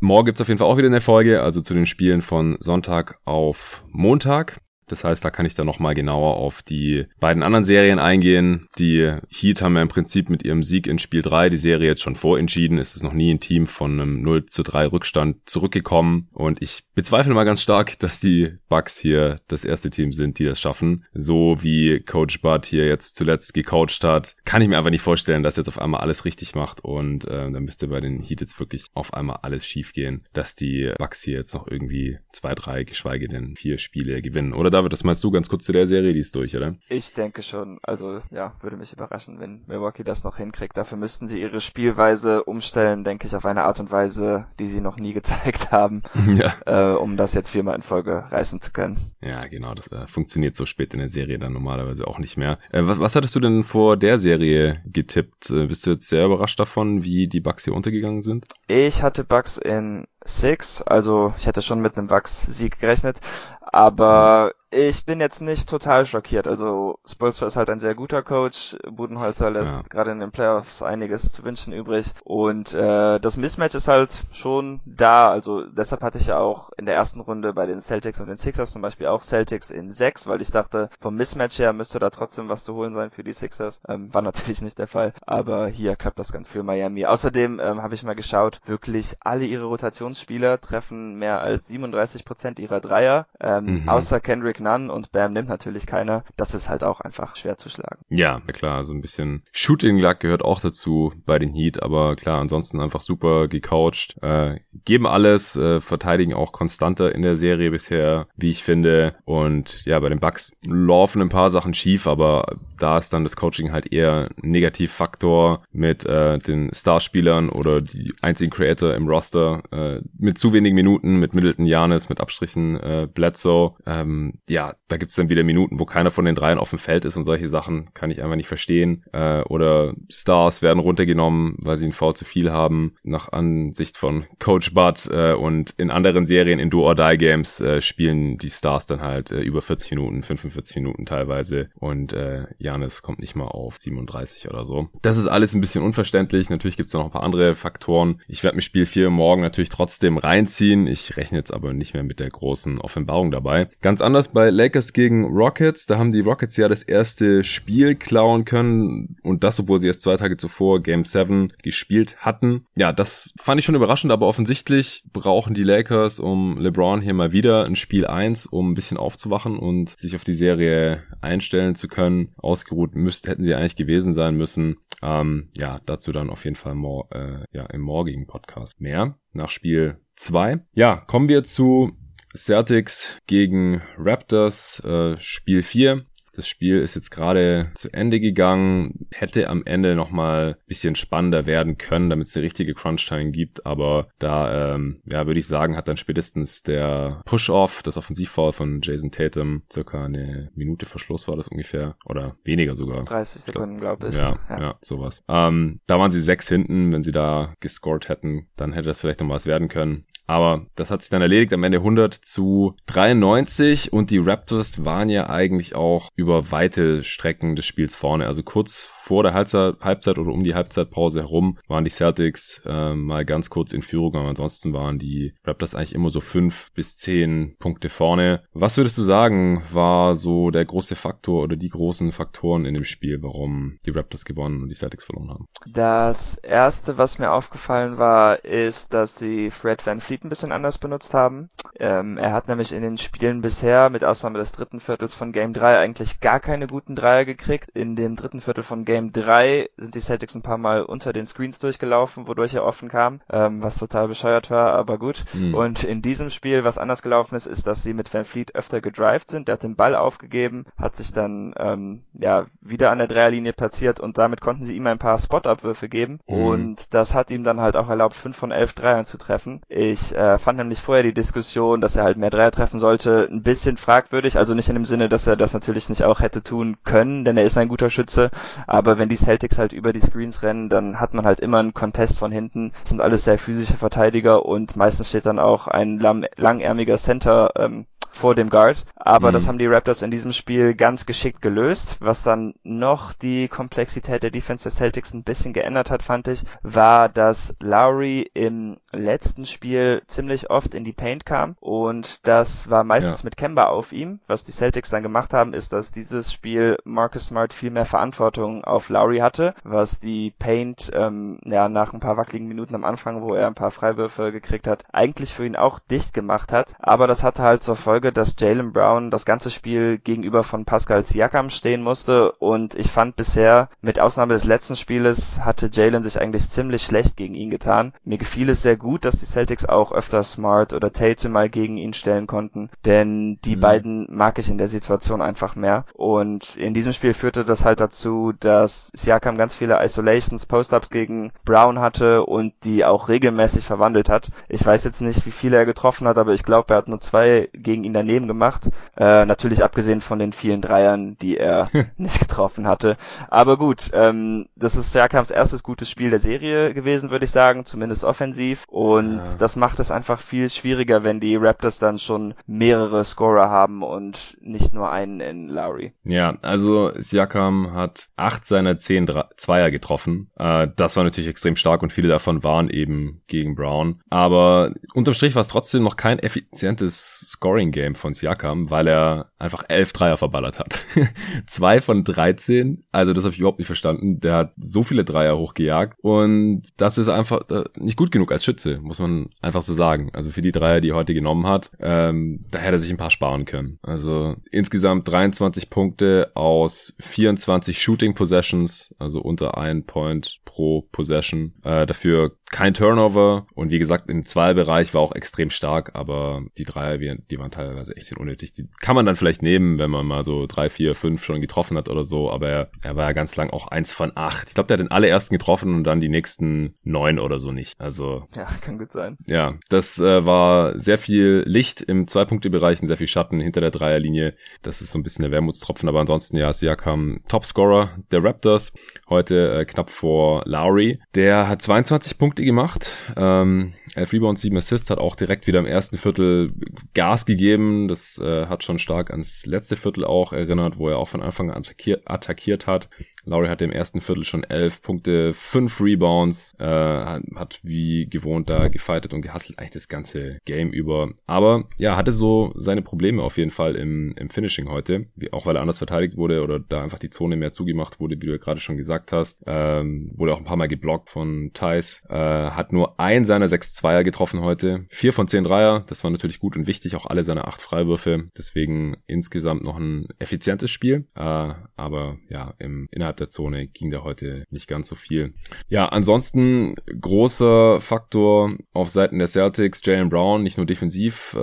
Morgen 0.00 0.26
gibt's 0.26 0.40
auf 0.40 0.48
jeden 0.48 0.58
Fall 0.58 0.68
auch 0.68 0.78
wieder 0.78 0.86
eine 0.86 1.00
Folge, 1.00 1.42
also 1.42 1.60
zu 1.60 1.74
den 1.74 1.86
Spielen 1.86 2.22
von 2.22 2.56
Sonntag 2.60 3.20
auf 3.24 3.84
Montag. 3.90 4.60
Das 4.90 5.04
heißt, 5.04 5.24
da 5.24 5.30
kann 5.30 5.46
ich 5.46 5.54
dann 5.54 5.66
nochmal 5.66 5.94
genauer 5.94 6.36
auf 6.36 6.62
die 6.62 7.06
beiden 7.20 7.42
anderen 7.42 7.64
Serien 7.64 7.98
eingehen. 7.98 8.66
Die 8.78 9.12
Heat 9.28 9.62
haben 9.62 9.76
ja 9.76 9.82
im 9.82 9.88
Prinzip 9.88 10.30
mit 10.30 10.44
ihrem 10.44 10.62
Sieg 10.62 10.86
in 10.86 10.98
Spiel 10.98 11.22
3 11.22 11.48
die 11.48 11.56
Serie 11.56 11.88
jetzt 11.88 12.02
schon 12.02 12.16
vorentschieden. 12.16 12.78
Es 12.78 12.96
ist 12.96 13.02
noch 13.02 13.12
nie 13.12 13.32
ein 13.32 13.40
Team 13.40 13.66
von 13.66 14.00
einem 14.00 14.22
0 14.22 14.46
zu 14.46 14.62
3 14.62 14.86
Rückstand 14.86 15.48
zurückgekommen. 15.48 16.28
Und 16.32 16.62
ich 16.62 16.82
bezweifle 16.94 17.34
mal 17.34 17.44
ganz 17.44 17.62
stark, 17.62 17.98
dass 18.00 18.20
die 18.20 18.58
Bucks 18.68 18.98
hier 18.98 19.40
das 19.48 19.64
erste 19.64 19.90
Team 19.90 20.12
sind, 20.12 20.38
die 20.38 20.44
das 20.44 20.60
schaffen. 20.60 21.04
So 21.12 21.58
wie 21.60 22.00
Coach 22.00 22.40
Bud 22.40 22.66
hier 22.66 22.86
jetzt 22.86 23.16
zuletzt 23.16 23.54
gecoacht 23.54 24.02
hat, 24.02 24.36
kann 24.44 24.62
ich 24.62 24.68
mir 24.68 24.78
einfach 24.78 24.90
nicht 24.90 25.02
vorstellen, 25.02 25.42
dass 25.42 25.56
jetzt 25.56 25.68
auf 25.68 25.80
einmal 25.80 26.00
alles 26.00 26.24
richtig 26.24 26.54
macht. 26.54 26.84
Und 26.84 27.24
äh, 27.26 27.50
dann 27.50 27.64
müsste 27.64 27.88
bei 27.88 28.00
den 28.00 28.20
Heat 28.20 28.40
jetzt 28.40 28.58
wirklich 28.58 28.86
auf 28.94 29.14
einmal 29.14 29.38
alles 29.42 29.66
schief 29.66 29.92
gehen, 29.92 30.26
dass 30.32 30.56
die 30.56 30.92
Bucks 30.98 31.22
hier 31.22 31.36
jetzt 31.36 31.54
noch 31.54 31.66
irgendwie 31.68 32.18
zwei, 32.32 32.54
drei, 32.54 32.84
geschweige 32.84 33.28
denn 33.28 33.56
vier 33.56 33.78
Spiele 33.78 34.22
gewinnen. 34.22 34.52
Oder 34.52 34.70
David, 34.80 34.94
das 34.94 35.04
meinst 35.04 35.22
du 35.22 35.30
ganz 35.30 35.50
kurz 35.50 35.66
zu 35.66 35.72
der 35.72 35.86
Serie, 35.86 36.14
die 36.14 36.20
ist 36.20 36.34
durch, 36.34 36.56
oder? 36.56 36.74
Ich 36.88 37.12
denke 37.12 37.42
schon. 37.42 37.78
Also 37.82 38.22
ja, 38.30 38.54
würde 38.62 38.78
mich 38.78 38.94
überraschen, 38.94 39.38
wenn 39.38 39.62
Milwaukee 39.66 40.04
das 40.04 40.24
noch 40.24 40.38
hinkriegt. 40.38 40.74
Dafür 40.74 40.96
müssten 40.96 41.28
sie 41.28 41.38
ihre 41.38 41.60
Spielweise 41.60 42.44
umstellen, 42.44 43.04
denke 43.04 43.26
ich, 43.26 43.36
auf 43.36 43.44
eine 43.44 43.64
Art 43.64 43.78
und 43.78 43.92
Weise, 43.92 44.46
die 44.58 44.68
sie 44.68 44.80
noch 44.80 44.96
nie 44.96 45.12
gezeigt 45.20 45.70
haben, 45.70 46.02
ja. 46.32 46.54
äh, 46.64 46.96
um 46.96 47.18
das 47.18 47.34
jetzt 47.34 47.50
viermal 47.50 47.76
in 47.76 47.82
Folge 47.82 48.24
reißen 48.30 48.62
zu 48.62 48.72
können. 48.72 48.96
Ja, 49.20 49.46
genau. 49.48 49.74
Das 49.74 49.92
äh, 49.92 50.06
funktioniert 50.06 50.56
so 50.56 50.64
spät 50.64 50.94
in 50.94 51.00
der 51.00 51.10
Serie 51.10 51.38
dann 51.38 51.52
normalerweise 51.52 52.06
auch 52.06 52.18
nicht 52.18 52.38
mehr. 52.38 52.58
Äh, 52.72 52.80
was, 52.84 53.00
was 53.00 53.14
hattest 53.14 53.34
du 53.34 53.40
denn 53.40 53.64
vor 53.64 53.98
der 53.98 54.16
Serie 54.16 54.82
getippt? 54.86 55.50
Äh, 55.50 55.66
bist 55.66 55.84
du 55.84 55.90
jetzt 55.90 56.08
sehr 56.08 56.24
überrascht 56.24 56.58
davon, 56.58 57.04
wie 57.04 57.28
die 57.28 57.40
Bugs 57.40 57.64
hier 57.64 57.74
untergegangen 57.74 58.22
sind? 58.22 58.46
Ich 58.66 59.02
hatte 59.02 59.24
Bugs 59.24 59.58
in 59.58 60.06
Six, 60.24 60.82
also 60.82 61.34
ich 61.38 61.46
hätte 61.46 61.62
schon 61.62 61.80
mit 61.80 61.96
einem 61.96 62.06
Bucks-Sieg 62.06 62.78
gerechnet, 62.78 63.18
aber 63.60 64.52
ich 64.72 65.04
bin 65.04 65.18
jetzt 65.20 65.42
nicht 65.42 65.68
total 65.68 66.06
schockiert. 66.06 66.46
Also 66.46 66.98
Spolstra 67.04 67.46
ist 67.46 67.56
halt 67.56 67.70
ein 67.70 67.80
sehr 67.80 67.96
guter 67.96 68.22
Coach. 68.22 68.76
Budenholzer 68.88 69.50
lässt 69.50 69.72
ja. 69.72 69.82
gerade 69.88 70.12
in 70.12 70.20
den 70.20 70.30
Playoffs 70.30 70.80
einiges 70.80 71.32
zu 71.32 71.42
wünschen 71.42 71.72
übrig. 71.72 72.12
Und 72.24 72.72
äh, 72.72 73.18
das 73.18 73.36
Mismatch 73.36 73.74
ist 73.74 73.88
halt 73.88 74.10
schon 74.32 74.80
da. 74.84 75.28
Also 75.30 75.66
deshalb 75.66 76.02
hatte 76.02 76.18
ich 76.18 76.28
ja 76.28 76.38
auch 76.38 76.70
in 76.78 76.86
der 76.86 76.94
ersten 76.94 77.20
Runde 77.20 77.52
bei 77.52 77.66
den 77.66 77.80
Celtics 77.80 78.20
und 78.20 78.28
den 78.28 78.36
Sixers 78.36 78.70
zum 78.70 78.80
Beispiel 78.80 79.08
auch 79.08 79.24
Celtics 79.24 79.70
in 79.70 79.90
sechs, 79.90 80.28
weil 80.28 80.40
ich 80.40 80.52
dachte, 80.52 80.88
vom 81.00 81.16
Mismatch 81.16 81.58
her 81.58 81.72
müsste 81.72 81.98
da 81.98 82.10
trotzdem 82.10 82.48
was 82.48 82.64
zu 82.64 82.74
holen 82.74 82.94
sein 82.94 83.10
für 83.10 83.24
die 83.24 83.32
Sixers. 83.32 83.80
Ähm, 83.88 84.14
war 84.14 84.22
natürlich 84.22 84.62
nicht 84.62 84.78
der 84.78 84.88
Fall. 84.88 85.14
Aber 85.26 85.66
hier 85.66 85.96
klappt 85.96 86.20
das 86.20 86.32
ganz 86.32 86.48
für 86.48 86.62
Miami. 86.62 87.06
Außerdem 87.06 87.58
ähm, 87.58 87.82
habe 87.82 87.94
ich 87.94 88.04
mal 88.04 88.14
geschaut, 88.14 88.60
wirklich 88.66 89.16
alle 89.18 89.44
ihre 89.44 89.68
Rotationsspieler 90.10 90.60
treffen 90.60 91.14
mehr 91.14 91.40
als 91.40 91.68
37 91.68 92.24
Prozent 92.24 92.58
ihrer 92.58 92.80
Dreier. 92.80 93.26
Ähm, 93.40 93.82
mhm. 93.82 93.88
Außer 93.88 94.20
Kendrick 94.20 94.60
Nunn 94.60 94.90
und 94.90 95.12
Bam 95.12 95.32
nimmt 95.32 95.48
natürlich 95.48 95.86
keiner. 95.86 96.24
Das 96.36 96.54
ist 96.54 96.68
halt 96.68 96.82
auch 96.82 97.00
einfach 97.00 97.36
schwer 97.36 97.56
zu 97.56 97.68
schlagen. 97.68 98.02
Ja, 98.08 98.40
klar, 98.40 98.84
so 98.84 98.92
ein 98.92 99.00
bisschen 99.00 99.42
Shooting 99.52 99.98
Luck 99.98 100.20
gehört 100.20 100.42
auch 100.42 100.60
dazu 100.60 101.12
bei 101.24 101.38
den 101.38 101.52
Heat, 101.52 101.82
aber 101.82 102.16
klar, 102.16 102.40
ansonsten 102.40 102.80
einfach 102.80 103.02
super 103.02 103.48
gecoacht. 103.48 104.16
Äh, 104.22 104.60
geben 104.84 105.06
alles, 105.06 105.56
äh, 105.56 105.80
verteidigen 105.80 106.34
auch 106.34 106.52
konstanter 106.52 107.14
in 107.14 107.22
der 107.22 107.36
Serie 107.36 107.70
bisher, 107.70 108.26
wie 108.36 108.50
ich 108.50 108.62
finde. 108.62 109.14
Und 109.24 109.84
ja, 109.84 109.98
bei 110.00 110.08
den 110.08 110.20
Bucks 110.20 110.52
laufen 110.62 111.22
ein 111.22 111.28
paar 111.28 111.50
Sachen 111.50 111.74
schief, 111.74 112.06
aber 112.06 112.56
da 112.78 112.98
ist 112.98 113.12
dann 113.12 113.24
das 113.24 113.36
Coaching 113.36 113.72
halt 113.72 113.92
eher 113.92 114.30
ein 114.42 114.50
Negativfaktor 114.50 115.62
mit 115.72 116.04
äh, 116.04 116.38
den 116.38 116.70
Starspielern 116.72 117.50
oder 117.50 117.80
die 117.80 118.12
einzigen 118.22 118.50
Creator 118.50 118.94
im 118.94 119.08
Roster 119.08 119.62
äh, 119.70 119.99
mit 120.18 120.38
zu 120.38 120.52
wenigen 120.52 120.74
Minuten, 120.74 121.18
mit 121.18 121.34
Middleton 121.34 121.66
Janis, 121.66 122.08
mit 122.08 122.20
Abstrichen 122.20 122.78
äh, 122.78 123.08
Bledsoe. 123.12 123.74
Ähm, 123.86 124.34
ja, 124.48 124.74
da 124.88 124.96
gibt's 124.96 125.14
dann 125.14 125.28
wieder 125.28 125.42
Minuten, 125.42 125.78
wo 125.78 125.84
keiner 125.84 126.10
von 126.10 126.24
den 126.24 126.34
dreien 126.34 126.58
auf 126.58 126.70
dem 126.70 126.78
Feld 126.78 127.04
ist 127.04 127.16
und 127.16 127.24
solche 127.24 127.48
Sachen 127.48 127.90
kann 127.94 128.10
ich 128.10 128.22
einfach 128.22 128.36
nicht 128.36 128.48
verstehen. 128.48 129.04
Äh, 129.12 129.42
oder 129.42 129.94
Stars 130.08 130.62
werden 130.62 130.80
runtergenommen, 130.80 131.56
weil 131.60 131.76
sie 131.76 131.84
einen 131.84 131.92
Foul 131.92 132.14
zu 132.14 132.24
viel 132.24 132.50
haben, 132.50 132.94
nach 133.02 133.32
Ansicht 133.32 133.96
von 133.96 134.26
Coach 134.38 134.74
Bud. 134.74 135.08
Äh, 135.10 135.34
und 135.34 135.74
in 135.76 135.90
anderen 135.90 136.26
Serien, 136.26 136.58
in 136.58 136.70
Do-or-Die-Games, 136.70 137.60
äh, 137.60 137.80
spielen 137.80 138.38
die 138.38 138.50
Stars 138.50 138.86
dann 138.86 139.00
halt 139.00 139.30
äh, 139.30 139.40
über 139.40 139.60
40 139.60 139.92
Minuten, 139.92 140.22
45 140.22 140.76
Minuten 140.76 141.06
teilweise. 141.06 141.70
Und 141.74 142.12
äh, 142.12 142.46
Janis 142.58 143.02
kommt 143.02 143.20
nicht 143.20 143.36
mal 143.36 143.46
auf 143.46 143.78
37 143.78 144.48
oder 144.48 144.64
so. 144.64 144.88
Das 145.02 145.16
ist 145.16 145.26
alles 145.26 145.54
ein 145.54 145.60
bisschen 145.60 145.82
unverständlich. 145.82 146.50
Natürlich 146.50 146.76
gibt's 146.76 146.92
noch 146.92 147.04
ein 147.04 147.10
paar 147.10 147.22
andere 147.22 147.54
Faktoren. 147.54 148.20
Ich 148.28 148.42
werde 148.42 148.56
mir 148.56 148.62
Spiel 148.62 148.86
4 148.86 149.10
morgen 149.10 149.42
natürlich 149.42 149.68
trotzdem 149.68 149.89
reinziehen. 150.18 150.86
Ich 150.86 151.16
rechne 151.16 151.38
jetzt 151.38 151.52
aber 151.52 151.72
nicht 151.72 151.94
mehr 151.94 152.02
mit 152.02 152.20
der 152.20 152.28
großen 152.28 152.78
Offenbarung 152.78 153.30
dabei. 153.30 153.68
Ganz 153.80 154.00
anders 154.00 154.28
bei 154.28 154.50
Lakers 154.50 154.92
gegen 154.92 155.24
Rockets. 155.24 155.86
Da 155.86 155.98
haben 155.98 156.12
die 156.12 156.20
Rockets 156.20 156.56
ja 156.56 156.68
das 156.68 156.82
erste 156.82 157.44
Spiel 157.44 157.94
klauen 157.94 158.44
können 158.44 159.16
und 159.22 159.44
das, 159.44 159.60
obwohl 159.60 159.80
sie 159.80 159.88
erst 159.88 160.02
zwei 160.02 160.16
Tage 160.16 160.36
zuvor 160.36 160.80
Game 160.80 161.04
7 161.04 161.52
gespielt 161.62 162.16
hatten. 162.18 162.66
Ja, 162.76 162.92
das 162.92 163.34
fand 163.40 163.58
ich 163.58 163.64
schon 163.64 163.74
überraschend, 163.74 164.12
aber 164.12 164.26
offensichtlich 164.26 165.02
brauchen 165.12 165.54
die 165.54 165.62
Lakers 165.62 166.18
um 166.18 166.58
LeBron 166.58 167.00
hier 167.00 167.14
mal 167.14 167.32
wieder 167.32 167.64
ein 167.64 167.76
Spiel 167.76 168.06
1, 168.06 168.46
um 168.46 168.70
ein 168.70 168.74
bisschen 168.74 168.96
aufzuwachen 168.96 169.58
und 169.58 169.98
sich 169.98 170.14
auf 170.14 170.24
die 170.24 170.34
Serie 170.34 171.02
einstellen 171.20 171.74
zu 171.74 171.88
können. 171.88 172.32
Ausgeruht 172.36 172.94
müsst, 172.94 173.28
hätten 173.28 173.42
sie 173.42 173.54
eigentlich 173.54 173.76
gewesen 173.76 174.12
sein 174.12 174.36
müssen. 174.36 174.76
Ähm, 175.02 175.50
ja, 175.56 175.78
dazu 175.86 176.12
dann 176.12 176.30
auf 176.30 176.44
jeden 176.44 176.56
Fall 176.56 176.74
mor 176.74 177.08
äh, 177.12 177.44
ja, 177.52 177.66
im 177.66 177.80
morgigen 177.80 178.26
Podcast 178.26 178.80
mehr 178.80 179.18
nach 179.32 179.50
Spiel 179.50 179.98
2. 180.16 180.60
Ja, 180.74 180.96
kommen 180.96 181.28
wir 181.28 181.44
zu 181.44 181.96
Celtics 182.36 183.18
gegen 183.26 183.82
Raptors, 183.96 184.80
äh, 184.84 185.18
Spiel 185.18 185.62
4. 185.62 186.04
Das 186.40 186.48
Spiel 186.48 186.78
ist 186.78 186.94
jetzt 186.94 187.10
gerade 187.10 187.70
zu 187.74 187.92
Ende 187.92 188.18
gegangen, 188.18 189.06
hätte 189.12 189.50
am 189.50 189.62
Ende 189.66 189.94
nochmal 189.94 190.56
bisschen 190.66 190.96
spannender 190.96 191.44
werden 191.44 191.76
können, 191.76 192.08
damit 192.08 192.28
es 192.28 192.34
eine 192.34 192.46
richtige 192.46 192.72
Crunch-Time 192.72 193.30
gibt, 193.30 193.66
aber 193.66 194.08
da, 194.18 194.74
ähm, 194.74 195.02
ja, 195.04 195.26
würde 195.26 195.38
ich 195.38 195.46
sagen, 195.46 195.76
hat 195.76 195.86
dann 195.86 195.98
spätestens 195.98 196.62
der 196.62 197.20
Push-Off, 197.26 197.82
das 197.82 197.98
Offensivfoul 197.98 198.52
von 198.52 198.80
Jason 198.82 199.10
Tatum, 199.10 199.64
circa 199.70 200.02
eine 200.02 200.48
Minute 200.54 200.86
Verschluss 200.86 201.28
war 201.28 201.36
das 201.36 201.48
ungefähr, 201.48 201.96
oder 202.06 202.38
weniger 202.42 202.74
sogar. 202.74 203.02
30 203.02 203.42
Sekunden, 203.42 203.78
glaube 203.78 204.08
ich. 204.08 204.16
Ja, 204.16 204.38
ja, 204.48 204.60
ja, 204.60 204.78
sowas. 204.80 205.22
Ähm, 205.28 205.80
da 205.86 205.98
waren 205.98 206.10
sie 206.10 206.22
sechs 206.22 206.48
hinten, 206.48 206.90
wenn 206.90 207.02
sie 207.02 207.12
da 207.12 207.52
gescored 207.60 208.08
hätten, 208.08 208.48
dann 208.56 208.72
hätte 208.72 208.86
das 208.88 209.02
vielleicht 209.02 209.20
noch 209.20 209.28
was 209.28 209.44
werden 209.44 209.68
können. 209.68 210.06
Aber 210.30 210.64
das 210.76 210.92
hat 210.92 211.02
sich 211.02 211.10
dann 211.10 211.22
erledigt, 211.22 211.52
am 211.52 211.64
Ende 211.64 211.78
100 211.78 212.14
zu 212.14 212.76
93 212.86 213.92
und 213.92 214.12
die 214.12 214.18
Raptors 214.18 214.84
waren 214.84 215.08
ja 215.08 215.28
eigentlich 215.28 215.74
auch 215.74 216.08
über 216.14 216.52
weite 216.52 217.02
Strecken 217.02 217.56
des 217.56 217.66
Spiels 217.66 217.96
vorne. 217.96 218.28
Also 218.28 218.44
kurz 218.44 218.92
vor 219.10 219.24
der 219.24 219.34
Halbzeit, 219.34 220.18
oder 220.18 220.30
um 220.30 220.44
die 220.44 220.54
Halbzeitpause 220.54 221.22
herum 221.22 221.58
waren 221.66 221.82
die 221.82 221.90
Celtics 221.90 222.62
äh, 222.64 222.94
mal 222.94 223.24
ganz 223.24 223.50
kurz 223.50 223.72
in 223.72 223.82
Führung, 223.82 224.14
aber 224.14 224.28
ansonsten 224.28 224.72
waren 224.72 225.00
die 225.00 225.34
Raptors 225.42 225.74
eigentlich 225.74 225.96
immer 225.96 226.10
so 226.10 226.20
fünf 226.20 226.72
bis 226.74 226.96
zehn 226.96 227.56
Punkte 227.58 227.88
vorne. 227.88 228.44
Was 228.52 228.76
würdest 228.76 228.96
du 228.98 229.02
sagen, 229.02 229.64
war 229.72 230.14
so 230.14 230.52
der 230.52 230.64
große 230.64 230.94
Faktor 230.94 231.42
oder 231.42 231.56
die 231.56 231.70
großen 231.70 232.12
Faktoren 232.12 232.64
in 232.64 232.74
dem 232.74 232.84
Spiel, 232.84 233.18
warum 233.20 233.78
die 233.84 233.90
Raptors 233.90 234.24
gewonnen 234.24 234.62
und 234.62 234.68
die 234.68 234.76
Celtics 234.76 235.06
verloren 235.06 235.30
haben? 235.30 235.46
Das 235.66 236.36
erste, 236.36 236.96
was 236.96 237.18
mir 237.18 237.32
aufgefallen 237.32 237.98
war, 237.98 238.44
ist, 238.44 238.94
dass 238.94 239.18
sie 239.18 239.50
Fred 239.50 239.84
Van 239.84 239.98
Fleet 239.98 240.22
ein 240.22 240.28
bisschen 240.28 240.52
anders 240.52 240.78
benutzt 240.78 241.14
haben. 241.14 241.48
Ähm, 241.80 242.16
er 242.16 242.32
hat 242.32 242.46
nämlich 242.46 242.72
in 242.72 242.82
den 242.82 242.96
Spielen 242.96 243.40
bisher, 243.40 243.90
mit 243.90 244.04
Ausnahme 244.04 244.38
des 244.38 244.52
dritten 244.52 244.78
Viertels 244.78 245.14
von 245.14 245.32
Game 245.32 245.52
3, 245.52 245.78
eigentlich 245.78 246.20
gar 246.20 246.38
keine 246.38 246.68
guten 246.68 246.94
Dreier 246.94 247.24
gekriegt. 247.24 247.70
In 247.74 247.96
dem 247.96 248.14
dritten 248.14 248.40
Viertel 248.40 248.62
von 248.62 248.84
Game 248.84 248.99
Game 249.00 249.12
3 249.12 249.70
sind 249.78 249.94
die 249.94 250.00
Celtics 250.00 250.34
ein 250.34 250.42
paar 250.42 250.58
Mal 250.58 250.82
unter 250.82 251.14
den 251.14 251.24
Screens 251.24 251.58
durchgelaufen, 251.58 252.26
wodurch 252.26 252.52
er 252.52 252.64
offen 252.64 252.90
kam, 252.90 253.20
ähm, 253.30 253.62
was 253.62 253.78
total 253.78 254.08
bescheuert 254.08 254.50
war, 254.50 254.74
aber 254.74 254.98
gut. 254.98 255.24
Mhm. 255.32 255.54
Und 255.54 255.84
in 255.84 256.02
diesem 256.02 256.28
Spiel, 256.28 256.64
was 256.64 256.76
anders 256.76 257.00
gelaufen 257.00 257.34
ist, 257.34 257.46
ist, 257.46 257.66
dass 257.66 257.82
sie 257.82 257.94
mit 257.94 258.12
Van 258.12 258.26
Fleet 258.26 258.54
öfter 258.54 258.82
gedrived 258.82 259.30
sind. 259.30 259.48
Der 259.48 259.54
hat 259.54 259.62
den 259.62 259.76
Ball 259.76 259.94
aufgegeben, 259.94 260.66
hat 260.76 260.96
sich 260.96 261.14
dann 261.14 261.54
ähm, 261.58 262.02
ja 262.12 262.46
wieder 262.60 262.90
an 262.90 262.98
der 262.98 263.06
Dreierlinie 263.06 263.54
platziert 263.54 264.00
und 264.00 264.18
damit 264.18 264.42
konnten 264.42 264.66
sie 264.66 264.76
ihm 264.76 264.86
ein 264.86 264.98
paar 264.98 265.16
Spot-Abwürfe 265.16 265.88
geben. 265.88 266.20
Mhm. 266.28 266.44
Und 266.44 266.94
das 266.94 267.14
hat 267.14 267.30
ihm 267.30 267.42
dann 267.42 267.60
halt 267.60 267.76
auch 267.76 267.88
erlaubt, 267.88 268.14
5 268.14 268.36
von 268.36 268.50
11 268.50 268.74
Dreiern 268.74 269.06
zu 269.06 269.16
treffen. 269.16 269.62
Ich 269.68 270.14
äh, 270.14 270.38
fand 270.38 270.58
nämlich 270.58 270.82
vorher 270.82 271.04
die 271.04 271.14
Diskussion, 271.14 271.80
dass 271.80 271.96
er 271.96 272.04
halt 272.04 272.18
mehr 272.18 272.30
Dreier 272.30 272.50
treffen 272.50 272.80
sollte, 272.80 273.28
ein 273.30 273.42
bisschen 273.42 273.78
fragwürdig. 273.78 274.36
Also 274.36 274.52
nicht 274.52 274.68
in 274.68 274.74
dem 274.74 274.84
Sinne, 274.84 275.08
dass 275.08 275.26
er 275.26 275.36
das 275.36 275.54
natürlich 275.54 275.88
nicht 275.88 276.04
auch 276.04 276.20
hätte 276.20 276.42
tun 276.42 276.76
können, 276.84 277.24
denn 277.24 277.38
er 277.38 277.44
ist 277.44 277.56
ein 277.56 277.68
guter 277.68 277.88
Schütze. 277.88 278.30
Aber 278.66 278.79
aber 278.80 278.98
wenn 278.98 279.10
die 279.10 279.16
Celtics 279.16 279.58
halt 279.58 279.74
über 279.74 279.92
die 279.92 280.00
Screens 280.00 280.42
rennen, 280.42 280.70
dann 280.70 281.00
hat 281.00 281.12
man 281.12 281.26
halt 281.26 281.38
immer 281.38 281.58
einen 281.58 281.74
Contest 281.74 282.18
von 282.18 282.32
hinten. 282.32 282.72
Das 282.80 282.88
sind 282.88 283.02
alles 283.02 283.24
sehr 283.24 283.38
physische 283.38 283.76
Verteidiger 283.76 284.46
und 284.46 284.74
meistens 284.74 285.10
steht 285.10 285.26
dann 285.26 285.38
auch 285.38 285.68
ein 285.68 285.98
langärmiger 285.98 286.96
Center 286.96 287.52
ähm, 287.56 287.84
vor 288.10 288.34
dem 288.34 288.50
Guard. 288.50 288.84
Aber 288.96 289.28
mhm. 289.28 289.34
das 289.34 289.48
haben 289.48 289.58
die 289.58 289.66
Raptors 289.66 290.02
in 290.02 290.10
diesem 290.10 290.32
Spiel 290.32 290.74
ganz 290.74 291.06
geschickt 291.06 291.42
gelöst. 291.42 291.96
Was 292.00 292.22
dann 292.22 292.54
noch 292.62 293.12
die 293.12 293.48
Komplexität 293.48 294.22
der 294.22 294.30
Defense 294.30 294.64
der 294.64 294.72
Celtics 294.72 295.14
ein 295.14 295.24
bisschen 295.24 295.52
geändert 295.52 295.90
hat, 295.90 296.02
fand 296.02 296.28
ich, 296.28 296.44
war, 296.62 297.08
dass 297.08 297.54
Lowry 297.60 298.30
im 298.34 298.78
letzten 298.92 299.46
Spiel 299.46 300.02
ziemlich 300.06 300.50
oft 300.50 300.74
in 300.74 300.84
die 300.84 300.92
Paint 300.92 301.24
kam 301.24 301.56
und 301.60 302.26
das 302.26 302.68
war 302.70 302.84
meistens 302.84 303.20
ja. 303.20 303.24
mit 303.24 303.36
Kemba 303.36 303.66
auf 303.66 303.92
ihm. 303.92 304.20
Was 304.26 304.44
die 304.44 304.52
Celtics 304.52 304.90
dann 304.90 305.02
gemacht 305.02 305.32
haben, 305.32 305.54
ist, 305.54 305.72
dass 305.72 305.92
dieses 305.92 306.32
Spiel 306.32 306.78
Marcus 306.84 307.26
Smart 307.26 307.52
viel 307.52 307.70
mehr 307.70 307.84
Verantwortung 307.84 308.64
auf 308.64 308.88
Lowry 308.88 309.18
hatte, 309.18 309.54
was 309.64 310.00
die 310.00 310.32
Paint 310.38 310.90
ähm, 310.94 311.38
ja 311.44 311.68
nach 311.68 311.92
ein 311.92 312.00
paar 312.00 312.16
wackeligen 312.16 312.48
Minuten 312.48 312.74
am 312.74 312.84
Anfang, 312.84 313.22
wo 313.22 313.34
er 313.34 313.46
ein 313.46 313.54
paar 313.54 313.70
Freiwürfe 313.70 314.32
gekriegt 314.32 314.66
hat, 314.66 314.84
eigentlich 314.92 315.32
für 315.32 315.46
ihn 315.46 315.56
auch 315.56 315.78
dicht 315.78 316.14
gemacht 316.14 316.52
hat. 316.52 316.74
Aber 316.78 317.06
das 317.06 317.22
hatte 317.22 317.42
halt 317.42 317.62
zur 317.62 317.76
Folge, 317.76 317.99
dass 318.00 318.36
Jalen 318.38 318.72
Brown 318.72 319.10
das 319.10 319.24
ganze 319.24 319.50
Spiel 319.50 319.98
gegenüber 319.98 320.44
von 320.44 320.64
Pascal 320.64 321.04
Siakam 321.04 321.50
stehen 321.50 321.82
musste 321.82 322.32
und 322.32 322.74
ich 322.74 322.90
fand 322.90 323.16
bisher, 323.16 323.68
mit 323.80 324.00
Ausnahme 324.00 324.34
des 324.34 324.44
letzten 324.44 324.76
Spieles, 324.76 325.44
hatte 325.44 325.70
Jalen 325.72 326.02
sich 326.02 326.20
eigentlich 326.20 326.48
ziemlich 326.48 326.82
schlecht 326.82 327.16
gegen 327.16 327.34
ihn 327.34 327.50
getan. 327.50 327.92
Mir 328.04 328.18
gefiel 328.18 328.48
es 328.48 328.62
sehr 328.62 328.76
gut, 328.76 329.04
dass 329.04 329.20
die 329.20 329.26
Celtics 329.26 329.64
auch 329.64 329.92
öfter 329.92 330.22
Smart 330.22 330.72
oder 330.72 330.92
Tatum 330.92 331.32
mal 331.32 331.48
gegen 331.48 331.76
ihn 331.76 331.94
stellen 331.94 332.26
konnten, 332.26 332.70
denn 332.84 333.38
die 333.44 333.56
mhm. 333.56 333.60
beiden 333.60 334.06
mag 334.10 334.38
ich 334.38 334.50
in 334.50 334.58
der 334.58 334.68
Situation 334.68 335.22
einfach 335.22 335.54
mehr. 335.56 335.84
Und 335.94 336.56
in 336.56 336.74
diesem 336.74 336.92
Spiel 336.92 337.14
führte 337.14 337.44
das 337.44 337.64
halt 337.64 337.80
dazu, 337.80 338.32
dass 338.38 338.90
Siakam 338.94 339.36
ganz 339.36 339.54
viele 339.54 339.82
Isolations, 339.82 340.46
Post-Ups 340.46 340.90
gegen 340.90 341.32
Brown 341.44 341.78
hatte 341.80 342.24
und 342.24 342.54
die 342.64 342.84
auch 342.84 343.08
regelmäßig 343.08 343.64
verwandelt 343.64 344.08
hat. 344.08 344.30
Ich 344.48 344.64
weiß 344.64 344.84
jetzt 344.84 345.00
nicht, 345.00 345.26
wie 345.26 345.30
viele 345.30 345.56
er 345.56 345.66
getroffen 345.66 346.06
hat, 346.06 346.18
aber 346.18 346.32
ich 346.32 346.44
glaube, 346.44 346.74
er 346.74 346.78
hat 346.78 346.88
nur 346.88 347.00
zwei 347.00 347.48
gegen 347.52 347.84
ihn 347.84 347.89
daneben 347.92 348.26
gemacht. 348.26 348.68
Äh, 348.96 349.24
natürlich 349.24 349.64
abgesehen 349.64 350.00
von 350.00 350.18
den 350.18 350.32
vielen 350.32 350.60
Dreiern, 350.60 351.16
die 351.18 351.36
er 351.36 351.68
nicht 351.96 352.20
getroffen 352.20 352.66
hatte. 352.66 352.96
Aber 353.28 353.56
gut, 353.56 353.90
ähm, 353.92 354.46
das 354.56 354.76
ist 354.76 354.92
Siakams 354.92 355.30
erstes 355.30 355.62
gutes 355.62 355.90
Spiel 355.90 356.10
der 356.10 356.20
Serie 356.20 356.74
gewesen, 356.74 357.10
würde 357.10 357.24
ich 357.24 357.30
sagen, 357.30 357.64
zumindest 357.64 358.04
offensiv. 358.04 358.64
Und 358.68 359.16
ja. 359.16 359.24
das 359.38 359.56
macht 359.56 359.78
es 359.78 359.90
einfach 359.90 360.20
viel 360.20 360.48
schwieriger, 360.50 361.02
wenn 361.04 361.20
die 361.20 361.36
Raptors 361.36 361.78
dann 361.78 361.98
schon 361.98 362.34
mehrere 362.46 363.04
Scorer 363.04 363.50
haben 363.50 363.82
und 363.82 364.36
nicht 364.40 364.74
nur 364.74 364.90
einen 364.90 365.20
in 365.20 365.48
Lowry. 365.48 365.92
Ja, 366.04 366.38
also 366.42 366.92
Siakam 366.96 367.72
hat 367.74 368.08
acht 368.16 368.44
seiner 368.44 368.78
zehn 368.78 369.06
Dre 369.06 369.28
Zweier 369.36 369.70
getroffen. 369.70 370.30
Äh, 370.36 370.68
das 370.76 370.96
war 370.96 371.04
natürlich 371.04 371.28
extrem 371.28 371.56
stark 371.56 371.82
und 371.82 371.92
viele 371.92 372.08
davon 372.08 372.42
waren 372.42 372.68
eben 372.68 373.22
gegen 373.26 373.54
Brown. 373.54 374.00
Aber 374.10 374.72
unterm 374.94 375.14
Strich 375.14 375.34
war 375.34 375.40
es 375.40 375.48
trotzdem 375.48 375.82
noch 375.82 375.96
kein 375.96 376.18
effizientes 376.18 377.26
Scoring-Game 377.30 377.79
von 377.94 378.14
Siakam, 378.14 378.70
weil 378.70 378.88
er 378.88 379.30
einfach 379.38 379.64
elf 379.68 379.92
Dreier 379.92 380.16
verballert 380.16 380.58
hat. 380.58 380.84
Zwei 381.46 381.80
von 381.80 382.04
13, 382.04 382.84
also 382.92 383.12
das 383.12 383.24
habe 383.24 383.34
ich 383.34 383.40
überhaupt 383.40 383.58
nicht 383.58 383.66
verstanden. 383.66 384.20
Der 384.20 384.34
hat 384.34 384.52
so 384.58 384.82
viele 384.82 385.04
Dreier 385.04 385.36
hochgejagt 385.36 385.98
und 386.02 386.62
das 386.76 386.98
ist 386.98 387.08
einfach 387.08 387.48
äh, 387.50 387.64
nicht 387.76 387.96
gut 387.96 388.12
genug 388.12 388.32
als 388.32 388.44
Schütze. 388.44 388.78
Muss 388.80 388.98
man 388.98 389.30
einfach 389.40 389.62
so 389.62 389.74
sagen. 389.74 390.10
Also 390.12 390.30
für 390.30 390.42
die 390.42 390.52
Dreier, 390.52 390.80
die 390.80 390.90
er 390.90 390.96
heute 390.96 391.14
genommen 391.14 391.46
hat, 391.46 391.70
ähm, 391.80 392.44
da 392.50 392.58
hätte 392.58 392.76
er 392.76 392.78
sich 392.78 392.90
ein 392.90 392.96
paar 392.96 393.10
sparen 393.10 393.44
können. 393.44 393.78
Also 393.82 394.36
insgesamt 394.50 395.08
23 395.08 395.70
Punkte 395.70 396.32
aus 396.34 396.94
24 397.00 397.80
Shooting 397.80 398.14
Possessions, 398.14 398.94
also 398.98 399.20
unter 399.20 399.58
ein 399.58 399.84
Point 399.84 400.40
pro 400.44 400.82
Possession. 400.92 401.54
Äh, 401.64 401.86
dafür 401.86 402.36
kein 402.50 402.74
Turnover 402.74 403.46
und 403.54 403.70
wie 403.70 403.78
gesagt 403.78 404.10
im 404.10 404.24
Zweierbereich 404.24 404.92
war 404.92 405.00
auch 405.00 405.14
extrem 405.14 405.50
stark, 405.50 405.94
aber 405.94 406.42
die 406.58 406.64
Dreier, 406.64 406.98
die 406.98 407.38
waren 407.38 407.50
teilweise 407.50 407.96
echt 407.96 408.16
unnötig. 408.16 408.52
Die 408.54 408.68
kann 408.80 408.96
man 408.96 409.06
dann 409.06 409.16
vielleicht 409.16 409.42
nehmen, 409.42 409.78
wenn 409.78 409.90
man 409.90 410.04
mal 410.06 410.24
so 410.24 410.46
drei, 410.46 410.68
vier, 410.68 410.94
fünf 410.94 411.24
schon 411.24 411.40
getroffen 411.40 411.76
hat 411.76 411.88
oder 411.88 412.04
so, 412.04 412.30
aber 412.30 412.48
er, 412.48 412.70
er 412.82 412.96
war 412.96 413.06
ja 413.06 413.12
ganz 413.12 413.36
lang 413.36 413.50
auch 413.50 413.68
eins 413.68 413.92
von 413.92 414.12
acht. 414.16 414.48
Ich 414.48 414.54
glaube, 414.54 414.66
der 414.66 414.74
hat 414.74 414.80
den 414.80 414.90
allerersten 414.90 415.36
getroffen 415.36 415.74
und 415.74 415.84
dann 415.84 416.00
die 416.00 416.08
nächsten 416.08 416.74
neun 416.82 417.18
oder 417.18 417.38
so 417.38 417.52
nicht. 417.52 417.80
Also 417.80 418.24
ja, 418.34 418.48
kann 418.60 418.78
gut 418.78 418.90
sein. 418.90 419.16
Ja, 419.26 419.54
das 419.68 419.98
äh, 419.98 420.26
war 420.26 420.78
sehr 420.78 420.98
viel 420.98 421.44
Licht 421.46 421.80
im 421.80 422.08
Zwei-Punkte-Bereich 422.08 422.80
und 422.82 422.88
sehr 422.88 422.96
viel 422.96 423.06
Schatten 423.06 423.40
hinter 423.40 423.60
der 423.60 423.70
Dreierlinie. 423.70 424.34
Das 424.62 424.82
ist 424.82 424.90
so 424.92 424.98
ein 424.98 425.02
bisschen 425.04 425.22
der 425.22 425.30
Wermutstropfen, 425.30 425.88
aber 425.88 426.00
ansonsten 426.00 426.36
ja, 426.36 426.52
Siakam 426.52 427.20
Topscorer 427.28 427.90
der 428.10 428.24
Raptors, 428.24 428.72
heute 429.08 429.60
äh, 429.60 429.64
knapp 429.64 429.90
vor 429.90 430.42
Lowry. 430.46 431.00
Der 431.14 431.48
hat 431.48 431.62
22 431.62 432.18
Punkte 432.18 432.39
gemacht, 432.44 432.90
ähm, 433.16 433.74
11 433.94 434.12
Rebounds, 434.12 434.40
7 434.42 434.56
Assists, 434.56 434.90
hat 434.90 434.98
auch 434.98 435.16
direkt 435.16 435.46
wieder 435.46 435.58
im 435.58 435.66
ersten 435.66 435.96
Viertel 435.96 436.52
Gas 436.94 437.26
gegeben. 437.26 437.88
Das 437.88 438.18
äh, 438.18 438.46
hat 438.46 438.64
schon 438.64 438.78
stark 438.78 439.10
ans 439.10 439.46
letzte 439.46 439.76
Viertel 439.76 440.04
auch 440.04 440.32
erinnert, 440.32 440.78
wo 440.78 440.88
er 440.88 440.98
auch 440.98 441.08
von 441.08 441.22
Anfang 441.22 441.50
an 441.50 441.58
attackiert, 441.58 442.02
attackiert 442.08 442.66
hat. 442.66 442.88
Laurie 443.24 443.48
hatte 443.48 443.64
im 443.64 443.72
ersten 443.72 444.00
Viertel 444.00 444.24
schon 444.24 444.44
11 444.44 444.82
Punkte, 444.82 445.32
5 445.32 445.80
Rebounds, 445.80 446.54
äh, 446.58 446.64
hat 446.64 447.60
wie 447.62 448.06
gewohnt 448.06 448.50
da 448.50 448.68
gefightet 448.68 449.12
und 449.12 449.22
gehustelt 449.22 449.58
eigentlich 449.58 449.70
das 449.70 449.88
ganze 449.88 450.38
Game 450.44 450.70
über. 450.70 451.10
Aber 451.26 451.64
ja, 451.78 451.96
hatte 451.96 452.12
so 452.12 452.52
seine 452.56 452.82
Probleme 452.82 453.22
auf 453.22 453.36
jeden 453.36 453.50
Fall 453.50 453.76
im, 453.76 454.14
im 454.16 454.30
Finishing 454.30 454.68
heute, 454.68 455.06
wie, 455.16 455.32
auch 455.32 455.46
weil 455.46 455.56
er 455.56 455.62
anders 455.62 455.78
verteidigt 455.78 456.16
wurde 456.16 456.42
oder 456.42 456.58
da 456.58 456.82
einfach 456.82 456.98
die 456.98 457.10
Zone 457.10 457.36
mehr 457.36 457.52
zugemacht 457.52 458.00
wurde, 458.00 458.16
wie 458.20 458.26
du 458.26 458.32
ja 458.32 458.38
gerade 458.38 458.60
schon 458.60 458.76
gesagt 458.76 459.12
hast. 459.12 459.42
Ähm, 459.46 460.10
wurde 460.14 460.34
auch 460.34 460.38
ein 460.38 460.44
paar 460.44 460.56
Mal 460.56 460.68
geblockt 460.68 461.10
von 461.10 461.50
Thais. 461.54 462.02
Äh, 462.08 462.14
hat 462.14 462.72
nur 462.72 462.98
ein 462.98 463.24
seiner 463.24 463.48
sechs 463.48 463.74
Zweier 463.74 464.04
getroffen 464.04 464.40
heute. 464.40 464.86
Vier 464.90 465.12
von 465.12 465.28
zehn 465.28 465.44
Dreier, 465.44 465.84
das 465.88 466.04
war 466.04 466.10
natürlich 466.10 466.40
gut 466.40 466.56
und 466.56 466.66
wichtig, 466.66 466.96
auch 466.96 467.06
alle 467.06 467.24
seine 467.24 467.46
acht 467.46 467.62
Freiwürfe. 467.62 468.28
Deswegen 468.36 468.96
insgesamt 469.06 469.62
noch 469.62 469.78
ein 469.78 470.06
effizientes 470.18 470.70
Spiel. 470.70 471.06
Äh, 471.14 471.54
aber 471.76 472.18
ja, 472.28 472.54
im, 472.58 472.88
innerhalb 472.90 473.19
der 473.20 473.28
Zone 473.28 473.66
ging 473.68 473.90
da 473.90 474.02
heute 474.02 474.46
nicht 474.50 474.68
ganz 474.68 474.88
so 474.88 474.96
viel. 474.96 475.34
Ja, 475.68 475.86
ansonsten 475.86 476.74
großer 477.00 477.80
Faktor 477.80 478.56
auf 478.72 478.90
Seiten 478.90 479.18
der 479.18 479.28
Celtics, 479.28 479.80
Jalen 479.84 480.08
Brown, 480.08 480.42
nicht 480.42 480.56
nur 480.56 480.66
defensiv 480.66 481.34
äh, 481.34 481.38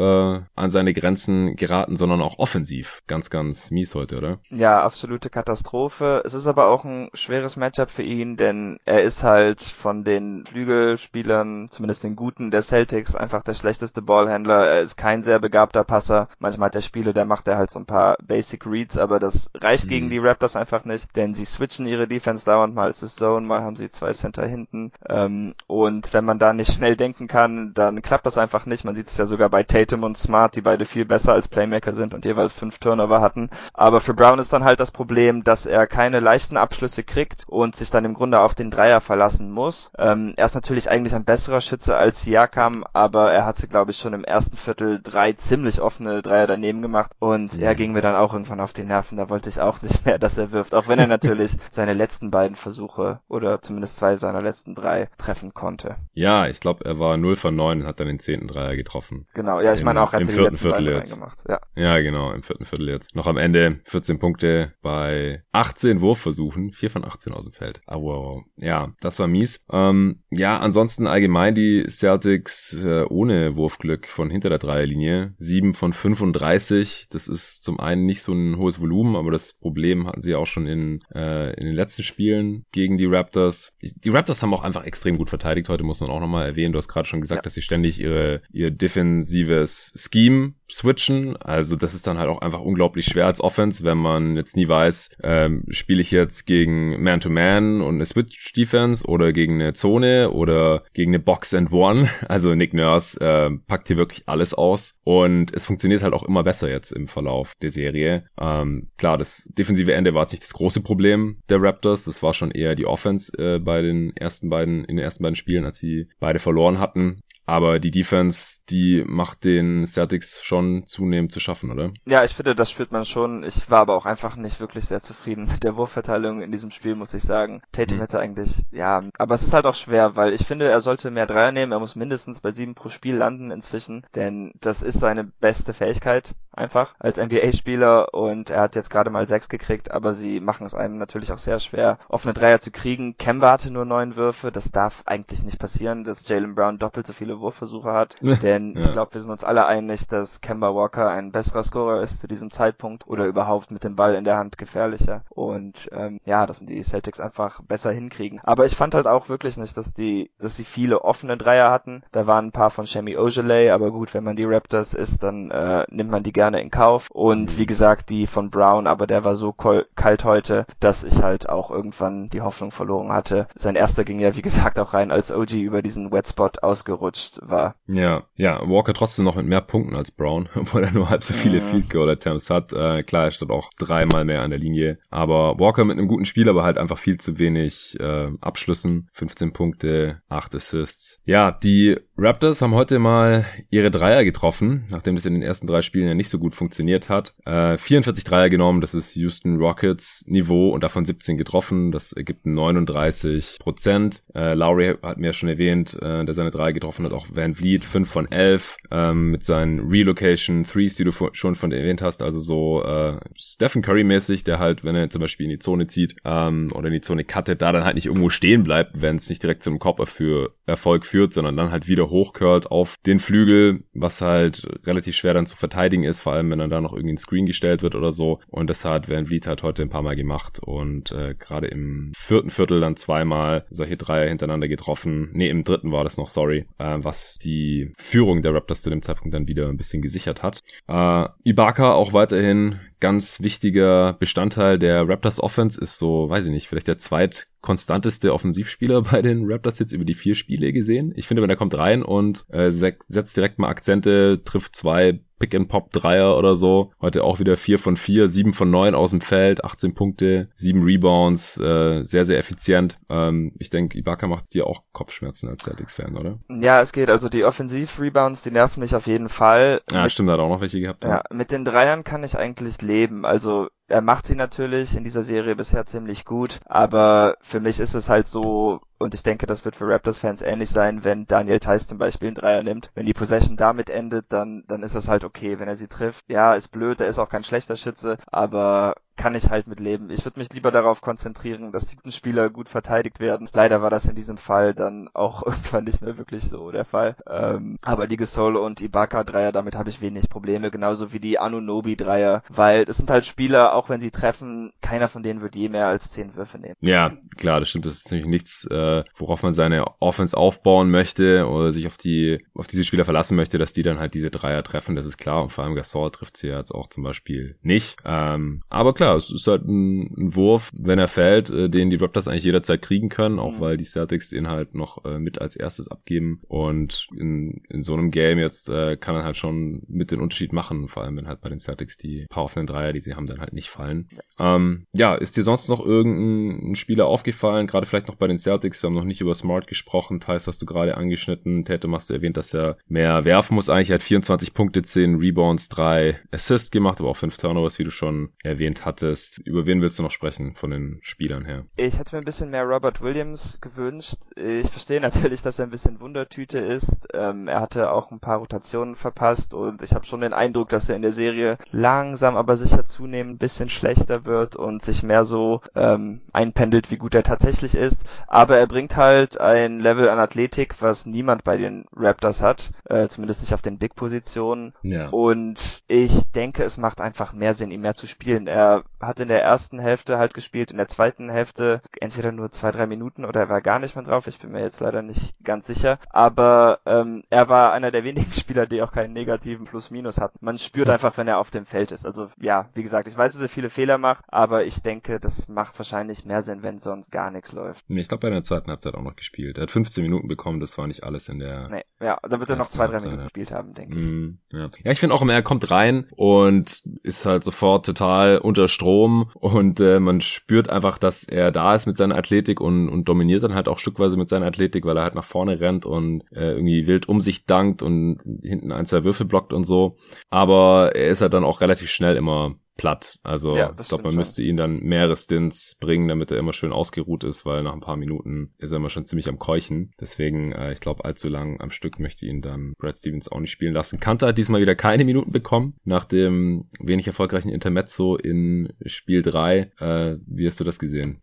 an 0.55 0.69
seine 0.69 0.93
Grenzen 0.93 1.55
geraten, 1.55 1.95
sondern 1.95 2.21
auch 2.21 2.39
offensiv. 2.39 3.01
Ganz, 3.07 3.29
ganz 3.29 3.71
mies 3.71 3.95
heute, 3.95 4.17
oder? 4.17 4.39
Ja, 4.49 4.81
absolute 4.81 5.29
Katastrophe. 5.29 6.21
Es 6.25 6.33
ist 6.33 6.47
aber 6.47 6.67
auch 6.67 6.83
ein 6.83 7.09
schweres 7.13 7.55
Matchup 7.55 7.89
für 7.89 8.03
ihn, 8.03 8.37
denn 8.37 8.79
er 8.85 9.03
ist 9.03 9.23
halt 9.23 9.61
von 9.61 10.03
den 10.03 10.45
Flügelspielern, 10.45 11.69
zumindest 11.71 12.03
den 12.03 12.15
guten 12.15 12.51
der 12.51 12.61
Celtics, 12.61 13.15
einfach 13.15 13.43
der 13.43 13.53
schlechteste 13.53 14.01
Ballhändler. 14.01 14.67
Er 14.67 14.81
ist 14.81 14.97
kein 14.97 15.23
sehr 15.23 15.39
begabter 15.39 15.83
Passer. 15.83 16.29
Manchmal 16.39 16.67
hat 16.67 16.75
er 16.75 16.81
Spiele, 16.81 17.13
da 17.13 17.25
macht 17.25 17.47
er 17.47 17.57
halt 17.57 17.71
so 17.71 17.79
ein 17.79 17.85
paar 17.85 18.17
Basic 18.23 18.65
Reads, 18.65 18.97
aber 18.97 19.19
das 19.19 19.49
reicht 19.55 19.85
mhm. 19.85 19.89
gegen 19.89 20.09
die 20.09 20.19
Raptors 20.19 20.55
einfach 20.55 20.85
nicht, 20.85 21.15
denn 21.15 21.33
sie 21.33 21.45
switchen 21.57 21.87
ihre 21.87 22.07
Defense 22.07 22.45
dauernd. 22.45 22.75
Mal 22.75 22.89
ist 22.89 23.01
es 23.01 23.15
Zone, 23.15 23.45
mal 23.45 23.61
haben 23.61 23.75
sie 23.75 23.89
zwei 23.89 24.13
Center 24.13 24.45
hinten. 24.45 24.91
Ähm, 25.09 25.55
und 25.67 26.13
wenn 26.13 26.25
man 26.25 26.39
da 26.39 26.53
nicht 26.53 26.71
schnell 26.71 26.95
denken 26.95 27.27
kann, 27.27 27.73
dann 27.73 28.01
klappt 28.01 28.25
das 28.25 28.37
einfach 28.37 28.65
nicht. 28.65 28.85
Man 28.85 28.95
sieht 28.95 29.07
es 29.07 29.17
ja 29.17 29.25
sogar 29.25 29.49
bei 29.49 29.63
Tatum 29.63 30.03
und 30.03 30.17
Smart, 30.17 30.55
die 30.55 30.61
beide 30.61 30.85
viel 30.85 31.05
besser 31.05 31.33
als 31.33 31.47
Playmaker 31.47 31.93
sind 31.93 32.13
und 32.13 32.25
jeweils 32.25 32.53
fünf 32.53 32.77
Turnover 32.77 33.21
hatten. 33.21 33.49
Aber 33.73 34.01
für 34.01 34.13
Brown 34.13 34.39
ist 34.39 34.53
dann 34.53 34.63
halt 34.63 34.79
das 34.79 34.91
Problem, 34.91 35.43
dass 35.43 35.65
er 35.65 35.87
keine 35.87 36.19
leichten 36.19 36.57
Abschlüsse 36.57 37.03
kriegt 37.03 37.43
und 37.47 37.75
sich 37.75 37.89
dann 37.89 38.05
im 38.05 38.13
Grunde 38.13 38.39
auf 38.39 38.55
den 38.55 38.71
Dreier 38.71 39.01
verlassen 39.01 39.51
muss. 39.51 39.91
Ähm, 39.97 40.33
er 40.37 40.45
ist 40.45 40.55
natürlich 40.55 40.89
eigentlich 40.89 41.15
ein 41.15 41.25
besserer 41.25 41.61
Schütze 41.61 41.97
als 41.97 42.21
Siakam, 42.21 42.85
aber 42.93 43.31
er 43.31 43.45
hatte, 43.45 43.67
glaube 43.67 43.91
ich, 43.91 43.97
schon 43.97 44.13
im 44.13 44.23
ersten 44.23 44.57
Viertel 44.57 44.99
drei 45.03 45.33
ziemlich 45.33 45.81
offene 45.81 46.21
Dreier 46.21 46.47
daneben 46.47 46.81
gemacht 46.81 47.11
und 47.19 47.53
mhm. 47.53 47.63
er 47.63 47.75
ging 47.75 47.93
mir 47.93 48.01
dann 48.01 48.15
auch 48.15 48.33
irgendwann 48.33 48.59
auf 48.59 48.73
die 48.73 48.83
Nerven. 48.83 49.17
Da 49.17 49.29
wollte 49.29 49.49
ich 49.49 49.59
auch 49.59 49.81
nicht 49.81 50.05
mehr, 50.05 50.19
dass 50.19 50.37
er 50.37 50.51
wirft, 50.51 50.75
auch 50.75 50.87
wenn 50.87 50.99
er 50.99 51.07
natürlich 51.07 51.46
seine 51.71 51.93
letzten 51.93 52.31
beiden 52.31 52.55
Versuche 52.55 53.21
oder 53.27 53.61
zumindest 53.61 53.97
zwei 53.97 54.17
seiner 54.17 54.41
letzten 54.41 54.75
drei 54.75 55.09
treffen 55.17 55.53
konnte. 55.53 55.95
Ja, 56.13 56.47
ich 56.47 56.59
glaube, 56.59 56.85
er 56.85 56.99
war 56.99 57.17
0 57.17 57.35
von 57.35 57.55
9 57.55 57.81
und 57.81 57.87
hat 57.87 57.99
dann 57.99 58.07
den 58.07 58.19
zehnten 58.19 58.47
Dreier 58.47 58.75
getroffen. 58.75 59.27
Genau, 59.33 59.61
ja, 59.61 59.73
ich 59.73 59.83
meine 59.83 60.01
auch, 60.01 60.13
er 60.13 60.19
hat 60.19 60.27
im 60.27 60.33
vierten 60.33 60.55
Viertel 60.55 60.87
jetzt. 60.87 61.11
Reingemacht. 61.11 61.43
Ja. 61.47 61.59
ja, 61.75 61.99
genau, 61.99 62.31
im 62.31 62.43
vierten 62.43 62.65
Viertel 62.65 62.89
jetzt. 62.89 63.15
Noch 63.15 63.27
am 63.27 63.37
Ende 63.37 63.79
14 63.83 64.19
Punkte 64.19 64.73
bei 64.81 65.43
18 65.51 66.01
Wurfversuchen, 66.01 66.71
4 66.71 66.89
von 66.89 67.05
18 67.05 67.33
aus 67.33 67.45
dem 67.45 67.53
Feld. 67.53 67.81
Aber 67.85 68.01
wow. 68.01 68.43
ja, 68.55 68.93
das 69.01 69.19
war 69.19 69.27
mies. 69.27 69.65
Ähm, 69.71 70.23
ja, 70.29 70.59
ansonsten 70.59 71.07
allgemein 71.07 71.55
die 71.55 71.85
Celtics 71.87 72.73
äh, 72.83 73.05
ohne 73.09 73.55
Wurfglück 73.55 74.07
von 74.07 74.29
hinter 74.29 74.49
der 74.49 74.59
Dreierlinie. 74.59 75.33
7 75.39 75.73
von 75.73 75.93
35. 75.93 77.07
Das 77.09 77.27
ist 77.27 77.63
zum 77.63 77.79
einen 77.79 78.05
nicht 78.05 78.21
so 78.21 78.33
ein 78.33 78.57
hohes 78.57 78.79
Volumen, 78.79 79.15
aber 79.15 79.31
das 79.31 79.53
Problem 79.53 80.07
hatten 80.07 80.21
sie 80.21 80.35
auch 80.35 80.47
schon 80.47 80.67
in, 80.67 81.01
äh, 81.13 81.36
in 81.45 81.65
den 81.65 81.75
letzten 81.75 82.03
Spielen 82.03 82.65
gegen 82.71 82.97
die 82.97 83.05
Raptors. 83.05 83.73
Die 83.81 84.09
Raptors 84.09 84.41
haben 84.41 84.53
auch 84.53 84.63
einfach 84.63 84.83
extrem 84.83 85.17
gut 85.17 85.29
verteidigt. 85.29 85.69
Heute 85.69 85.83
muss 85.83 85.99
man 85.99 86.09
auch 86.09 86.19
nochmal 86.19 86.45
erwähnen. 86.45 86.73
Du 86.73 86.77
hast 86.77 86.87
gerade 86.87 87.07
schon 87.07 87.21
gesagt, 87.21 87.39
ja. 87.39 87.41
dass 87.43 87.53
sie 87.53 87.61
ständig 87.61 87.99
ihre, 87.99 88.41
ihr 88.51 88.71
defensives 88.71 89.93
Scheme 89.95 90.53
switchen. 90.69 91.37
Also 91.37 91.75
das 91.75 91.93
ist 91.93 92.07
dann 92.07 92.17
halt 92.17 92.27
auch 92.27 92.41
einfach 92.41 92.61
unglaublich 92.61 93.05
schwer 93.05 93.25
als 93.25 93.41
Offense, 93.41 93.83
wenn 93.83 93.97
man 93.97 94.35
jetzt 94.35 94.55
nie 94.55 94.67
weiß, 94.67 95.17
ähm, 95.23 95.63
spiele 95.69 96.01
ich 96.01 96.11
jetzt 96.11 96.45
gegen 96.45 97.01
Man-to-Man 97.01 97.79
-Man 97.79 97.81
und 97.81 97.95
eine 97.95 98.05
Switch-Defense 98.05 99.05
oder 99.07 99.33
gegen 99.33 99.55
eine 99.55 99.73
Zone 99.73 100.31
oder 100.31 100.83
gegen 100.93 101.11
eine 101.11 101.19
Box 101.19 101.53
and 101.53 101.71
One. 101.71 102.09
Also 102.27 102.53
Nick 102.53 102.73
Nurse 102.73 103.19
äh, 103.21 103.49
packt 103.67 103.87
hier 103.87 103.97
wirklich 103.97 104.27
alles 104.27 104.53
aus 104.53 104.99
und 105.03 105.55
es 105.55 105.65
funktioniert 105.65 106.03
halt 106.03 106.13
auch 106.13 106.23
immer 106.23 106.43
besser 106.43 106.69
jetzt 106.69 106.91
im 106.91 107.07
Verlauf 107.07 107.55
der 107.61 107.71
Serie. 107.71 108.25
Ähm, 108.39 108.89
klar, 108.97 109.17
das 109.17 109.49
defensive 109.57 109.93
Ende 109.93 110.13
war 110.13 110.23
jetzt 110.23 110.33
nicht 110.33 110.43
das 110.43 110.53
große 110.53 110.81
Problem 110.81 111.37
der 111.49 111.61
Raptors. 111.61 112.03
Das 112.03 112.21
war 112.21 112.33
schon 112.33 112.51
eher 112.51 112.75
die 112.75 112.85
Offense 112.85 113.31
äh, 113.37 113.59
bei 113.59 113.81
den 113.81 114.15
ersten 114.17 114.49
beiden, 114.49 114.83
in 114.85 114.97
den 114.97 115.03
ersten 115.03 115.23
beiden 115.23 115.35
Spielen, 115.35 115.65
als 115.65 115.79
sie 115.79 116.09
beide 116.19 116.39
verloren 116.39 116.79
hatten. 116.79 117.21
Aber 117.47 117.79
die 117.79 117.91
Defense, 117.91 118.59
die 118.69 119.03
macht 119.07 119.45
den 119.45 119.87
Celtics 119.87 120.43
schon 120.43 120.85
zunehmend 120.85 121.31
zu 121.31 121.39
schaffen, 121.39 121.71
oder? 121.71 121.91
Ja, 122.05 122.25
ich 122.25 122.33
finde, 122.33 122.53
das 122.55 122.69
spürt 122.69 122.91
man 122.91 123.05
schon. 123.05 123.43
Ich 123.43 123.71
war 123.71 123.79
aber 123.79 123.95
auch 123.95 124.05
einfach 124.05 124.35
nicht 124.35 124.59
wirklich 124.59 124.85
sehr 124.85 125.01
zufrieden 125.01 125.47
mit 125.49 125.63
der 125.63 125.77
Wurfverteilung 125.77 126.41
in 126.41 126.51
diesem 126.51 126.71
Spiel, 126.71 126.95
muss 126.95 127.13
ich 127.13 127.23
sagen. 127.23 127.61
Tatum 127.71 127.97
mhm. 127.97 128.01
hätte 128.01 128.19
eigentlich, 128.19 128.65
ja, 128.71 129.01
aber 129.17 129.35
es 129.35 129.43
ist 129.43 129.53
halt 129.53 129.65
auch 129.65 129.75
schwer, 129.75 130.17
weil 130.17 130.33
ich 130.33 130.45
finde, 130.45 130.69
er 130.69 130.81
sollte 130.81 131.09
mehr 131.09 131.25
Dreier 131.25 131.53
nehmen. 131.53 131.71
Er 131.71 131.79
muss 131.79 131.95
mindestens 131.95 132.41
bei 132.41 132.51
sieben 132.51 132.75
pro 132.75 132.89
Spiel 132.89 133.15
landen 133.15 133.49
inzwischen, 133.49 134.05
denn 134.13 134.51
das 134.59 134.81
ist 134.81 134.99
seine 134.99 135.23
beste 135.23 135.73
Fähigkeit 135.73 136.35
einfach 136.51 136.95
als 136.99 137.17
NBA-Spieler 137.17 138.13
und 138.13 138.49
er 138.49 138.61
hat 138.61 138.75
jetzt 138.75 138.89
gerade 138.89 139.09
mal 139.09 139.27
sechs 139.27 139.47
gekriegt, 139.47 139.91
aber 139.91 140.13
sie 140.13 140.39
machen 140.39 140.65
es 140.65 140.73
einem 140.73 140.97
natürlich 140.97 141.31
auch 141.31 141.37
sehr 141.37 141.59
schwer, 141.59 141.99
offene 142.09 142.33
Dreier 142.33 142.59
zu 142.59 142.71
kriegen. 142.71 143.15
Kemba 143.17 143.51
hatte 143.51 143.71
nur 143.71 143.85
neun 143.85 144.15
Würfe. 144.15 144.51
Das 144.51 144.71
darf 144.71 145.03
eigentlich 145.05 145.43
nicht 145.43 145.59
passieren, 145.59 146.03
dass 146.03 146.27
Jalen 146.27 146.55
Brown 146.55 146.79
doppelt 146.79 147.07
so 147.07 147.13
viele 147.13 147.36
Wurfversuche 147.39 147.91
hat. 147.91 148.15
Denn 148.21 148.73
ja. 148.75 148.85
ich 148.85 148.91
glaube, 148.91 149.13
wir 149.13 149.21
sind 149.21 149.31
uns 149.31 149.43
alle 149.43 149.65
einig, 149.65 150.07
dass 150.07 150.41
Kemba 150.41 150.73
Walker 150.73 151.09
ein 151.09 151.31
besserer 151.31 151.63
Scorer 151.63 152.01
ist 152.01 152.19
zu 152.19 152.27
diesem 152.27 152.51
Zeitpunkt 152.51 153.07
oder 153.07 153.25
überhaupt 153.25 153.71
mit 153.71 153.83
dem 153.83 153.95
Ball 153.95 154.15
in 154.15 154.23
der 154.23 154.37
Hand 154.37 154.57
gefährlicher. 154.57 155.23
Und 155.29 155.89
ähm, 155.91 156.19
ja, 156.25 156.45
dass 156.45 156.59
die 156.59 156.83
Celtics 156.83 157.19
einfach 157.19 157.61
besser 157.61 157.91
hinkriegen. 157.91 158.39
Aber 158.43 158.65
ich 158.65 158.75
fand 158.75 158.95
halt 158.95 159.07
auch 159.07 159.29
wirklich 159.29 159.57
nicht, 159.57 159.77
dass 159.77 159.93
die, 159.93 160.31
dass 160.39 160.57
sie 160.57 160.65
viele 160.65 161.03
offene 161.03 161.37
Dreier 161.37 161.71
hatten. 161.71 162.03
Da 162.11 162.27
waren 162.27 162.47
ein 162.47 162.51
paar 162.51 162.69
von 162.69 162.87
Shemi 162.87 163.17
Ojeley, 163.17 163.69
aber 163.69 163.91
gut, 163.91 164.13
wenn 164.13 164.23
man 164.23 164.35
die 164.35 164.45
Raptors 164.45 164.93
ist, 164.93 165.23
dann 165.23 165.51
äh, 165.51 165.85
nimmt 165.89 166.11
man 166.11 166.23
die 166.23 166.33
gerne 166.33 166.61
in 166.61 166.71
Kauf. 166.71 167.09
Und 167.11 167.57
wie 167.57 167.65
gesagt, 167.65 168.09
die 168.09 168.27
von 168.27 168.49
Brown, 168.49 168.87
aber 168.87 169.07
der 169.07 169.23
war 169.23 169.35
so 169.35 169.53
kalt 169.53 170.23
heute, 170.23 170.65
dass 170.79 171.03
ich 171.03 171.21
halt 171.21 171.49
auch 171.49 171.71
irgendwann 171.71 172.29
die 172.29 172.41
Hoffnung 172.41 172.71
verloren 172.71 173.11
hatte. 173.11 173.47
Sein 173.55 173.75
erster 173.75 174.03
ging 174.03 174.19
ja, 174.19 174.35
wie 174.35 174.41
gesagt, 174.41 174.79
auch 174.79 174.93
rein 174.93 175.11
als 175.11 175.31
OG 175.31 175.53
über 175.53 175.81
diesen 175.81 176.11
Wetspot 176.11 176.63
ausgerutscht 176.63 177.26
war. 177.43 177.75
Ja, 177.87 178.23
ja, 178.35 178.67
Walker 178.67 178.93
trotzdem 178.93 179.25
noch 179.25 179.35
mit 179.35 179.45
mehr 179.45 179.61
Punkten 179.61 179.95
als 179.95 180.11
Brown, 180.11 180.49
obwohl 180.55 180.83
er 180.83 180.91
nur 180.91 181.09
halb 181.09 181.23
so 181.23 181.33
viele 181.33 181.57
ja. 181.57 181.63
Field 181.63 181.89
Goal 181.89 182.09
Attempts 182.09 182.49
hat. 182.49 182.73
Äh, 182.73 183.03
klar, 183.03 183.25
er 183.25 183.31
steht 183.31 183.49
auch 183.49 183.69
dreimal 183.77 184.25
mehr 184.25 184.41
an 184.41 184.49
der 184.49 184.59
Linie, 184.59 184.97
aber 185.09 185.59
Walker 185.59 185.85
mit 185.85 185.97
einem 185.97 186.07
guten 186.07 186.25
Spiel, 186.25 186.49
aber 186.49 186.63
halt 186.63 186.77
einfach 186.77 186.97
viel 186.97 187.17
zu 187.17 187.39
wenig 187.39 187.97
äh, 187.99 188.29
Abschlüssen. 188.41 189.09
15 189.13 189.53
Punkte, 189.53 190.21
8 190.29 190.55
Assists. 190.55 191.21
Ja, 191.25 191.51
die 191.51 191.97
Raptors 192.17 192.61
haben 192.61 192.73
heute 192.73 192.99
mal 192.99 193.45
ihre 193.69 193.91
Dreier 193.91 194.23
getroffen, 194.23 194.87
nachdem 194.89 195.15
das 195.15 195.25
in 195.25 195.33
den 195.33 195.43
ersten 195.43 195.67
drei 195.67 195.81
Spielen 195.81 196.07
ja 196.07 196.15
nicht 196.15 196.29
so 196.29 196.39
gut 196.39 196.55
funktioniert 196.55 197.09
hat. 197.09 197.35
Äh, 197.45 197.77
44 197.77 198.23
Dreier 198.23 198.49
genommen, 198.49 198.81
das 198.81 198.93
ist 198.93 199.15
Houston 199.15 199.57
Rockets 199.57 200.25
Niveau 200.27 200.69
und 200.69 200.83
davon 200.83 201.05
17 201.05 201.37
getroffen. 201.37 201.91
Das 201.91 202.13
ergibt 202.13 202.45
39 202.45 203.57
Prozent. 203.59 204.23
Äh, 204.33 204.55
Lowry 204.55 204.95
hat 205.01 205.17
mir 205.17 205.27
ja 205.27 205.33
schon 205.33 205.49
erwähnt, 205.49 205.97
äh, 206.01 206.25
der 206.25 206.33
seine 206.33 206.49
Dreier 206.49 206.73
getroffen 206.73 207.05
hat, 207.05 207.13
auch 207.17 207.27
Van 207.31 207.55
Vliet 207.55 207.83
5 207.83 208.09
von 208.09 208.31
11 208.31 208.77
ähm, 208.91 209.31
mit 209.31 209.43
seinen 209.43 209.89
Relocation 209.89 210.63
Threes, 210.63 210.95
die 210.95 211.03
du 211.03 211.11
schon 211.33 211.55
von 211.55 211.71
erwähnt 211.71 212.01
hast. 212.01 212.21
Also 212.21 212.39
so 212.39 212.83
äh, 212.83 213.17
Stephen 213.35 213.81
Curry 213.81 214.03
mäßig, 214.03 214.43
der 214.43 214.59
halt, 214.59 214.83
wenn 214.83 214.95
er 214.95 215.09
zum 215.09 215.21
Beispiel 215.21 215.45
in 215.45 215.51
die 215.51 215.59
Zone 215.59 215.87
zieht 215.87 216.15
ähm, 216.23 216.71
oder 216.73 216.87
in 216.87 216.93
die 216.93 217.01
Zone 217.01 217.23
cuttet, 217.23 217.61
da 217.61 217.71
dann 217.71 217.83
halt 217.83 217.95
nicht 217.95 218.05
irgendwo 218.05 218.29
stehen 218.29 218.63
bleibt, 218.63 219.01
wenn 219.01 219.15
es 219.15 219.29
nicht 219.29 219.41
direkt 219.43 219.63
zum 219.63 219.79
Kopf 219.79 220.09
für 220.09 220.53
Erfolg 220.65 221.05
führt, 221.05 221.33
sondern 221.33 221.57
dann 221.57 221.71
halt 221.71 221.87
wieder 221.87 222.09
hochcurlt 222.09 222.69
auf 222.69 222.95
den 223.05 223.19
Flügel, 223.19 223.83
was 223.93 224.21
halt 224.21 224.67
relativ 224.85 225.15
schwer 225.15 225.33
dann 225.33 225.47
zu 225.47 225.57
verteidigen 225.57 226.03
ist, 226.03 226.19
vor 226.19 226.33
allem 226.33 226.51
wenn 226.51 226.59
dann 226.59 226.69
da 226.69 226.81
noch 226.81 226.93
irgendwie 226.93 227.13
ein 227.13 227.17
Screen 227.17 227.45
gestellt 227.45 227.81
wird 227.81 227.95
oder 227.95 228.11
so. 228.11 228.39
Und 228.47 228.69
das 228.69 228.85
hat 228.85 229.09
Van 229.09 229.25
Vliet 229.25 229.47
halt 229.47 229.63
heute 229.63 229.81
ein 229.81 229.89
paar 229.89 230.01
Mal 230.03 230.15
gemacht 230.15 230.59
und 230.59 231.11
äh, 231.11 231.35
gerade 231.37 231.67
im 231.67 232.11
vierten 232.15 232.51
Viertel 232.51 232.79
dann 232.79 232.95
zweimal 232.95 233.65
solche 233.69 233.97
Dreier 233.97 234.27
hintereinander 234.27 234.67
getroffen. 234.67 235.29
Nee, 235.33 235.49
im 235.49 235.63
dritten 235.63 235.91
war 235.91 236.03
das 236.03 236.17
noch, 236.17 236.29
sorry, 236.29 236.65
äh, 236.77 236.97
was 237.07 237.39
die 237.39 237.93
Führung 237.97 238.43
der 238.43 238.53
Raptors 238.53 238.81
zu 238.81 238.89
dem 238.91 239.01
Zeitpunkt 239.01 239.33
dann 239.33 239.47
wieder 239.47 239.67
ein 239.69 239.77
bisschen 239.77 240.01
gesichert 240.01 240.43
hat. 240.43 240.61
Äh, 240.87 241.27
Ibaka 241.43 241.93
auch 241.93 242.13
weiterhin 242.13 242.79
ganz 242.99 243.41
wichtiger 243.41 244.13
Bestandteil 244.13 244.77
der 244.77 245.07
Raptors 245.07 245.39
Offense 245.39 245.79
ist 245.79 245.97
so, 245.97 246.29
weiß 246.29 246.45
ich 246.45 246.51
nicht, 246.51 246.67
vielleicht 246.67 246.87
der 246.87 246.97
zweitkonstanteste 246.97 248.33
Offensivspieler 248.33 249.01
bei 249.11 249.21
den 249.21 249.49
Raptors 249.49 249.79
jetzt 249.79 249.93
über 249.93 250.05
die 250.05 250.15
vier 250.15 250.35
Spiele 250.35 250.73
gesehen. 250.73 251.13
Ich 251.15 251.27
finde, 251.27 251.41
wenn 251.41 251.49
er 251.49 251.55
kommt 251.55 251.77
rein 251.77 252.03
und 252.03 252.45
äh, 252.49 252.71
setzt 252.71 253.37
direkt 253.37 253.59
mal 253.59 253.69
Akzente, 253.69 254.41
trifft 254.43 254.75
zwei 254.75 255.19
Pick-and-Pop-Dreier 255.39 256.37
oder 256.37 256.55
so. 256.55 256.91
Heute 257.01 257.23
auch 257.23 257.39
wieder 257.39 257.55
4 257.55 257.79
von 257.79 257.97
4, 257.97 258.27
7 258.27 258.53
von 258.53 258.69
9 258.69 258.95
aus 258.95 259.11
dem 259.11 259.21
Feld, 259.21 259.63
18 259.63 259.93
Punkte, 259.93 260.49
7 260.55 260.83
Rebounds, 260.83 261.59
äh, 261.59 262.03
sehr, 262.03 262.25
sehr 262.25 262.37
effizient. 262.39 262.99
Ähm, 263.09 263.53
ich 263.59 263.69
denke, 263.69 263.97
Ibaka 263.97 264.27
macht 264.27 264.53
dir 264.53 264.67
auch 264.67 264.83
Kopfschmerzen 264.93 265.49
als 265.49 265.63
Celtics-Fan, 265.63 266.17
oder? 266.17 266.39
Ja, 266.49 266.81
es 266.81 266.91
geht. 266.91 267.09
Also 267.09 267.29
die 267.29 267.45
Offensiv-Rebounds, 267.45 268.43
die 268.43 268.51
nerven 268.51 268.81
mich 268.81 268.95
auf 268.95 269.07
jeden 269.07 269.29
Fall. 269.29 269.81
Ja, 269.91 270.03
mit, 270.03 270.11
stimmt, 270.11 270.29
hat 270.29 270.39
auch 270.39 270.49
noch 270.49 270.61
welche 270.61 270.79
gehabt. 270.79 271.03
Ja, 271.03 271.23
mit 271.31 271.51
den 271.51 271.65
Dreiern 271.65 272.03
kann 272.03 272.23
ich 272.23 272.37
eigentlich 272.37 272.81
leben. 272.81 273.25
Also 273.25 273.67
er 273.87 274.01
macht 274.01 274.25
sie 274.25 274.35
natürlich 274.35 274.95
in 274.97 275.03
dieser 275.03 275.23
Serie 275.23 275.55
bisher 275.55 275.85
ziemlich 275.85 276.25
gut, 276.25 276.59
aber 276.65 277.37
für 277.41 277.59
mich 277.59 277.79
ist 277.79 277.93
es 277.93 278.09
halt 278.09 278.27
so, 278.27 278.81
und 278.97 279.13
ich 279.13 279.23
denke, 279.23 279.45
das 279.45 279.65
wird 279.65 279.75
für 279.75 279.87
Raptors-Fans 279.87 280.41
ähnlich 280.41 280.69
sein, 280.69 281.03
wenn 281.03 281.27
Daniel 281.27 281.59
Theiss 281.59 281.87
zum 281.87 281.97
Beispiel 281.97 282.29
einen 282.29 282.35
Dreier 282.35 282.63
nimmt. 282.63 282.91
Wenn 282.95 283.05
die 283.05 283.13
Possession 283.13 283.57
damit 283.57 283.89
endet, 283.89 284.25
dann, 284.29 284.63
dann 284.67 284.83
ist 284.83 284.95
das 284.95 285.07
halt 285.07 285.23
okay. 285.23 285.59
Wenn 285.59 285.67
er 285.67 285.75
sie 285.75 285.87
trifft, 285.87 286.25
ja, 286.29 286.53
ist 286.53 286.69
blöd, 286.69 287.01
er 287.01 287.07
ist 287.07 287.19
auch 287.19 287.29
kein 287.29 287.43
schlechter 287.43 287.75
Schütze, 287.77 288.17
aber 288.31 288.95
kann 289.17 289.35
ich 289.35 289.49
halt 289.49 289.67
mit 289.67 289.79
leben. 289.79 290.09
Ich 290.09 290.23
würde 290.23 290.39
mich 290.39 290.53
lieber 290.53 290.71
darauf 290.71 291.01
konzentrieren, 291.01 291.71
dass 291.71 291.87
die 291.87 292.11
Spieler 292.11 292.49
gut 292.49 292.69
verteidigt 292.69 293.19
werden. 293.19 293.49
Leider 293.51 293.81
war 293.81 293.89
das 293.89 294.05
in 294.05 294.15
diesem 294.15 294.37
Fall 294.37 294.73
dann 294.73 295.09
auch 295.13 295.43
irgendwann 295.45 295.83
nicht 295.83 296.01
mehr 296.01 296.17
wirklich 296.17 296.43
so 296.43 296.71
der 296.71 296.85
Fall. 296.85 297.15
Ähm, 297.29 297.77
aber 297.81 298.07
die 298.07 298.17
Gasol 298.17 298.55
und 298.55 298.81
Ibaka 298.81 299.23
Dreier, 299.23 299.51
damit 299.51 299.75
habe 299.75 299.89
ich 299.89 300.01
wenig 300.01 300.29
Probleme, 300.29 300.71
genauso 300.71 301.11
wie 301.11 301.19
die 301.19 301.39
Anunobi 301.39 301.95
Dreier, 301.95 302.43
weil 302.49 302.83
es 302.87 302.97
sind 302.97 303.09
halt 303.09 303.25
Spieler, 303.25 303.73
auch 303.73 303.89
wenn 303.89 303.99
sie 303.99 304.11
treffen, 304.11 304.71
keiner 304.81 305.07
von 305.07 305.23
denen 305.23 305.41
wird 305.41 305.55
je 305.55 305.69
mehr 305.69 305.87
als 305.87 306.11
zehn 306.11 306.35
Würfe 306.35 306.59
nehmen. 306.59 306.75
Ja, 306.81 307.13
klar, 307.37 307.59
das 307.59 307.69
stimmt. 307.69 307.85
Das 307.85 307.95
ist 307.95 308.05
natürlich 308.05 308.27
nichts, 308.27 308.65
äh, 308.69 309.03
worauf 309.15 309.43
man 309.43 309.53
seine 309.53 309.85
Offense 309.99 310.37
aufbauen 310.37 310.91
möchte 310.91 311.47
oder 311.47 311.71
sich 311.71 311.87
auf 311.87 311.97
die 311.97 312.45
auf 312.53 312.67
diese 312.67 312.83
Spieler 312.83 313.05
verlassen 313.05 313.35
möchte, 313.35 313.57
dass 313.57 313.73
die 313.73 313.83
dann 313.83 313.99
halt 313.99 314.13
diese 314.13 314.29
Dreier 314.29 314.63
treffen. 314.63 314.95
Das 314.95 315.05
ist 315.05 315.17
klar. 315.17 315.41
Und 315.41 315.51
vor 315.51 315.63
allem 315.63 315.75
Gasol 315.75 316.11
trifft 316.11 316.37
sie 316.37 316.47
jetzt 316.47 316.71
auch 316.71 316.87
zum 316.87 317.03
Beispiel 317.03 317.57
nicht. 317.61 317.97
Ähm, 318.05 318.61
aber 318.69 318.93
klar, 318.93 319.06
es 319.15 319.29
ist 319.29 319.47
halt 319.47 319.65
ein, 319.65 320.13
ein 320.17 320.35
Wurf, 320.35 320.71
wenn 320.73 320.99
er 320.99 321.07
fällt, 321.07 321.49
äh, 321.49 321.69
den 321.69 321.89
die 321.89 321.95
Raptors 321.97 322.27
eigentlich 322.27 322.43
jederzeit 322.43 322.81
kriegen 322.81 323.09
können, 323.09 323.39
auch 323.39 323.57
mhm. 323.57 323.59
weil 323.59 323.77
die 323.77 323.83
Celtics 323.83 324.29
den 324.29 324.47
halt 324.47 324.75
noch 324.75 325.05
äh, 325.05 325.19
mit 325.19 325.39
als 325.39 325.55
erstes 325.55 325.87
abgeben. 325.87 326.41
Und 326.47 327.07
in, 327.15 327.61
in 327.69 327.83
so 327.83 327.93
einem 327.93 328.11
Game 328.11 328.39
jetzt 328.39 328.69
äh, 328.69 328.97
kann 328.97 329.15
er 329.15 329.23
halt 329.23 329.37
schon 329.37 329.83
mit 329.87 330.11
den 330.11 330.21
Unterschied 330.21 330.53
machen, 330.53 330.87
vor 330.87 331.03
allem 331.03 331.17
wenn 331.17 331.27
halt 331.27 331.41
bei 331.41 331.49
den 331.49 331.59
Celtics 331.59 331.97
die 331.97 332.25
paar 332.29 332.43
offenen 332.43 332.67
Dreier, 332.67 332.93
die 332.93 332.99
sie 332.99 333.15
haben, 333.15 333.27
dann 333.27 333.39
halt 333.39 333.53
nicht 333.53 333.69
fallen. 333.69 334.09
Ja, 334.11 334.55
ähm, 334.55 334.85
ja 334.93 335.15
ist 335.15 335.37
dir 335.37 335.43
sonst 335.43 335.69
noch 335.69 335.85
irgendein 335.85 336.75
Spieler 336.75 337.05
aufgefallen, 337.07 337.67
gerade 337.67 337.85
vielleicht 337.85 338.07
noch 338.07 338.15
bei 338.15 338.27
den 338.27 338.37
Celtics, 338.37 338.81
wir 338.81 338.87
haben 338.87 338.95
noch 338.95 339.03
nicht 339.03 339.21
über 339.21 339.35
Smart 339.35 339.67
gesprochen, 339.67 340.19
Thais 340.19 340.47
hast 340.47 340.61
du 340.61 340.65
gerade 340.65 340.97
angeschnitten, 340.97 341.65
Tatum 341.65 341.95
hast 341.95 342.09
du 342.09 342.13
erwähnt, 342.13 342.37
dass 342.37 342.53
er 342.53 342.77
mehr 342.87 343.25
werfen 343.25 343.55
muss 343.55 343.69
eigentlich, 343.69 343.89
er 343.89 343.95
hat 343.95 344.03
24 344.03 344.53
Punkte, 344.53 344.81
10 344.81 345.15
Rebounds, 345.15 345.69
3 345.69 346.19
Assists 346.31 346.71
gemacht, 346.71 346.99
aber 346.99 347.09
auch 347.09 347.17
5 347.17 347.37
Turnovers, 347.37 347.79
wie 347.79 347.83
du 347.83 347.91
schon 347.91 348.29
erwähnt 348.43 348.85
hattest. 348.97 349.39
Über 349.39 349.65
wen 349.65 349.81
willst 349.81 349.99
du 349.99 350.03
noch 350.03 350.11
sprechen 350.11 350.55
von 350.55 350.71
den 350.71 350.99
Spielern 351.01 351.45
her? 351.45 351.65
Ich 351.75 351.99
hätte 351.99 352.15
mir 352.15 352.21
ein 352.21 352.25
bisschen 352.25 352.49
mehr 352.49 352.63
Robert 352.63 353.01
Williams 353.01 353.59
gewünscht. 353.61 354.17
Ich 354.35 354.69
verstehe 354.69 355.01
natürlich, 355.07 355.41
dass 355.41 355.59
er 355.59 355.65
ein 355.65 355.71
bisschen 355.71 355.99
Wundertüte 355.99 356.59
ist. 356.59 357.07
Ähm, 357.13 357.47
er 357.47 357.61
hatte 357.61 357.91
auch 357.91 358.11
ein 358.11 358.19
paar 358.19 358.39
Rotationen 358.39 358.95
verpasst 358.95 359.53
und 359.53 359.81
ich 359.83 359.93
habe 359.93 360.05
schon 360.05 360.21
den 360.21 360.33
Eindruck, 360.33 360.69
dass 360.69 360.89
er 360.89 360.95
in 360.95 361.01
der 361.01 361.11
Serie 361.11 361.57
langsam 361.71 362.35
aber 362.35 362.57
sicher 362.57 362.85
zunehmend 362.85 363.35
ein 363.35 363.37
bisschen 363.37 363.69
schlechter 363.69 364.25
wird 364.25 364.55
und 364.55 364.81
sich 364.81 365.03
mehr 365.03 365.25
so 365.25 365.61
ähm, 365.75 366.21
einpendelt, 366.33 366.89
wie 366.91 366.97
gut 366.97 367.13
er 367.13 367.23
tatsächlich 367.23 367.75
ist. 367.75 368.03
Aber 368.27 368.57
er 368.57 368.67
bringt 368.67 368.95
halt 368.95 369.39
ein 369.39 369.79
Level 369.79 370.09
an 370.09 370.19
Athletik, 370.19 370.81
was 370.81 371.05
niemand 371.05 371.43
bei 371.43 371.57
den 371.57 371.85
Raptors 371.95 372.41
hat, 372.41 372.71
äh, 372.85 373.07
zumindest 373.07 373.41
nicht 373.41 373.53
auf 373.53 373.61
den 373.61 373.77
Big-Positionen. 373.77 374.73
Ja. 374.81 375.09
Und 375.09 375.83
ich 375.87 376.31
denke, 376.31 376.63
es 376.63 376.77
macht 376.77 377.01
einfach 377.01 377.33
mehr 377.33 377.53
Sinn, 377.53 377.71
ihm 377.71 377.81
mehr 377.81 377.95
zu 377.95 378.07
spielen. 378.07 378.47
Er 378.47 378.83
hat 378.99 379.19
in 379.19 379.27
der 379.27 379.43
ersten 379.43 379.79
Hälfte 379.79 380.17
halt 380.17 380.33
gespielt, 380.33 380.71
in 380.71 380.77
der 380.77 380.87
zweiten 380.87 381.29
Hälfte 381.29 381.81
entweder 381.99 382.31
nur 382.31 382.51
zwei, 382.51 382.71
drei 382.71 382.87
Minuten 382.87 383.25
oder 383.25 383.41
er 383.41 383.49
war 383.49 383.61
gar 383.61 383.79
nicht 383.79 383.95
mehr 383.95 384.05
drauf. 384.05 384.27
Ich 384.27 384.39
bin 384.39 384.51
mir 384.51 384.61
jetzt 384.61 384.79
leider 384.79 385.01
nicht 385.01 385.35
ganz 385.43 385.67
sicher. 385.67 385.99
Aber 386.09 386.79
ähm, 386.85 387.23
er 387.29 387.49
war 387.49 387.73
einer 387.73 387.91
der 387.91 388.03
wenigen 388.03 388.31
Spieler, 388.33 388.65
die 388.65 388.81
auch 388.81 388.91
keinen 388.91 389.13
negativen 389.13 389.65
Plus-Minus 389.65 390.19
hatten. 390.19 390.39
Man 390.41 390.57
spürt 390.57 390.89
einfach, 390.89 391.17
wenn 391.17 391.27
er 391.27 391.39
auf 391.39 391.51
dem 391.51 391.65
Feld 391.65 391.91
ist. 391.91 392.05
Also 392.05 392.29
ja, 392.39 392.69
wie 392.73 392.83
gesagt, 392.83 393.07
ich 393.07 393.17
weiß, 393.17 393.33
dass 393.33 393.41
er 393.41 393.49
viele 393.49 393.69
Fehler 393.69 393.97
macht, 393.97 394.25
aber 394.27 394.65
ich 394.65 394.81
denke, 394.81 395.19
das 395.19 395.47
macht 395.47 395.77
wahrscheinlich 395.77 396.25
mehr 396.25 396.41
Sinn, 396.41 396.63
wenn 396.63 396.77
sonst 396.79 397.11
gar 397.11 397.31
nichts 397.31 397.53
läuft. 397.53 397.85
Ich 397.87 398.07
glaube, 398.07 398.21
bei 398.21 398.29
der 398.29 398.43
zweiten 398.43 398.69
Halbzeit 398.69 398.95
auch 398.95 399.03
noch 399.03 399.15
gespielt. 399.15 399.57
Er 399.57 399.63
hat 399.63 399.71
15 399.71 400.03
Minuten 400.03 400.27
bekommen, 400.27 400.59
das 400.59 400.77
war 400.77 400.87
nicht 400.87 401.03
alles 401.03 401.29
in 401.29 401.39
der. 401.39 401.69
Nee, 401.69 401.83
ja, 401.99 402.17
dann 402.27 402.39
wird 402.39 402.49
er 402.49 402.55
noch 402.55 402.65
zwei, 402.65 402.87
drei 402.87 402.99
Minuten 402.99 403.23
gespielt 403.23 403.51
haben, 403.51 403.73
denke 403.73 403.99
ich. 403.99 404.07
Mm, 404.07 404.37
ja. 404.51 404.69
ja, 404.83 404.91
ich 404.91 404.99
finde 404.99 405.15
auch 405.15 405.21
immer, 405.21 405.33
er 405.33 405.43
kommt 405.43 405.69
rein 405.71 406.07
und 406.15 406.83
ist 407.03 407.25
halt 407.25 407.43
sofort 407.43 407.85
total 407.85 408.37
unter 408.39 408.67
Strom 408.77 409.31
und 409.33 409.79
äh, 409.79 409.99
man 409.99 410.21
spürt 410.21 410.69
einfach, 410.69 410.99
dass 410.99 411.23
er 411.23 411.51
da 411.51 411.73
ist 411.73 411.87
mit 411.87 411.97
seiner 411.97 412.15
Athletik 412.15 412.61
und, 412.61 412.89
und 412.89 413.05
dominiert 413.05 413.41
dann 413.41 413.55
halt 413.55 413.67
auch 413.67 413.79
stückweise 413.79 414.17
mit 414.17 414.29
seiner 414.29 414.45
Athletik, 414.45 414.85
weil 414.85 414.97
er 414.97 415.03
halt 415.03 415.15
nach 415.15 415.23
vorne 415.23 415.59
rennt 415.59 415.87
und 415.87 416.21
äh, 416.31 416.51
irgendwie 416.51 416.85
wild 416.85 417.09
um 417.09 417.19
sich 417.19 417.47
dankt 417.47 417.81
und 417.81 418.19
hinten 418.43 418.71
ein, 418.71 418.85
zwei 418.85 419.03
Würfe 419.03 419.25
blockt 419.25 419.51
und 419.51 419.63
so. 419.63 419.95
Aber 420.29 420.95
er 420.95 421.07
ist 421.07 421.21
halt 421.21 421.33
dann 421.33 421.43
auch 421.43 421.59
relativ 421.59 421.89
schnell 421.89 422.15
immer 422.15 422.55
platt. 422.77 423.19
Also 423.23 423.55
ja, 423.55 423.75
ich 423.79 423.87
glaube, 423.87 424.03
man 424.03 424.11
schon. 424.11 424.19
müsste 424.19 424.43
ihn 424.43 424.57
dann 424.57 424.79
mehrere 424.79 425.17
Stints 425.17 425.77
bringen, 425.79 426.07
damit 426.07 426.31
er 426.31 426.37
immer 426.37 426.53
schön 426.53 426.71
ausgeruht 426.71 427.23
ist, 427.23 427.45
weil 427.45 427.63
nach 427.63 427.73
ein 427.73 427.81
paar 427.81 427.97
Minuten 427.97 428.53
ist 428.57 428.71
er 428.71 428.77
immer 428.77 428.89
schon 428.89 429.05
ziemlich 429.05 429.27
am 429.27 429.39
Keuchen. 429.39 429.91
Deswegen, 429.99 430.51
äh, 430.51 430.73
ich 430.73 430.79
glaube, 430.79 431.05
allzu 431.05 431.27
lang 431.27 431.59
am 431.59 431.71
Stück 431.71 431.99
möchte 431.99 432.25
ihn 432.25 432.41
dann 432.41 432.73
Brad 432.77 432.97
Stevens 432.97 433.27
auch 433.27 433.39
nicht 433.39 433.51
spielen 433.51 433.73
lassen. 433.73 433.99
Kante 433.99 434.27
hat 434.27 434.37
diesmal 434.37 434.61
wieder 434.61 434.75
keine 434.75 435.05
Minuten 435.05 435.31
bekommen, 435.31 435.75
nach 435.83 436.05
dem 436.05 436.69
wenig 436.79 437.07
erfolgreichen 437.07 437.49
Intermezzo 437.49 438.15
in 438.15 438.73
Spiel 438.85 439.21
3. 439.21 439.71
Äh, 439.79 440.17
wie 440.25 440.47
hast 440.47 440.59
du 440.59 440.63
das 440.63 440.79
gesehen? 440.79 441.21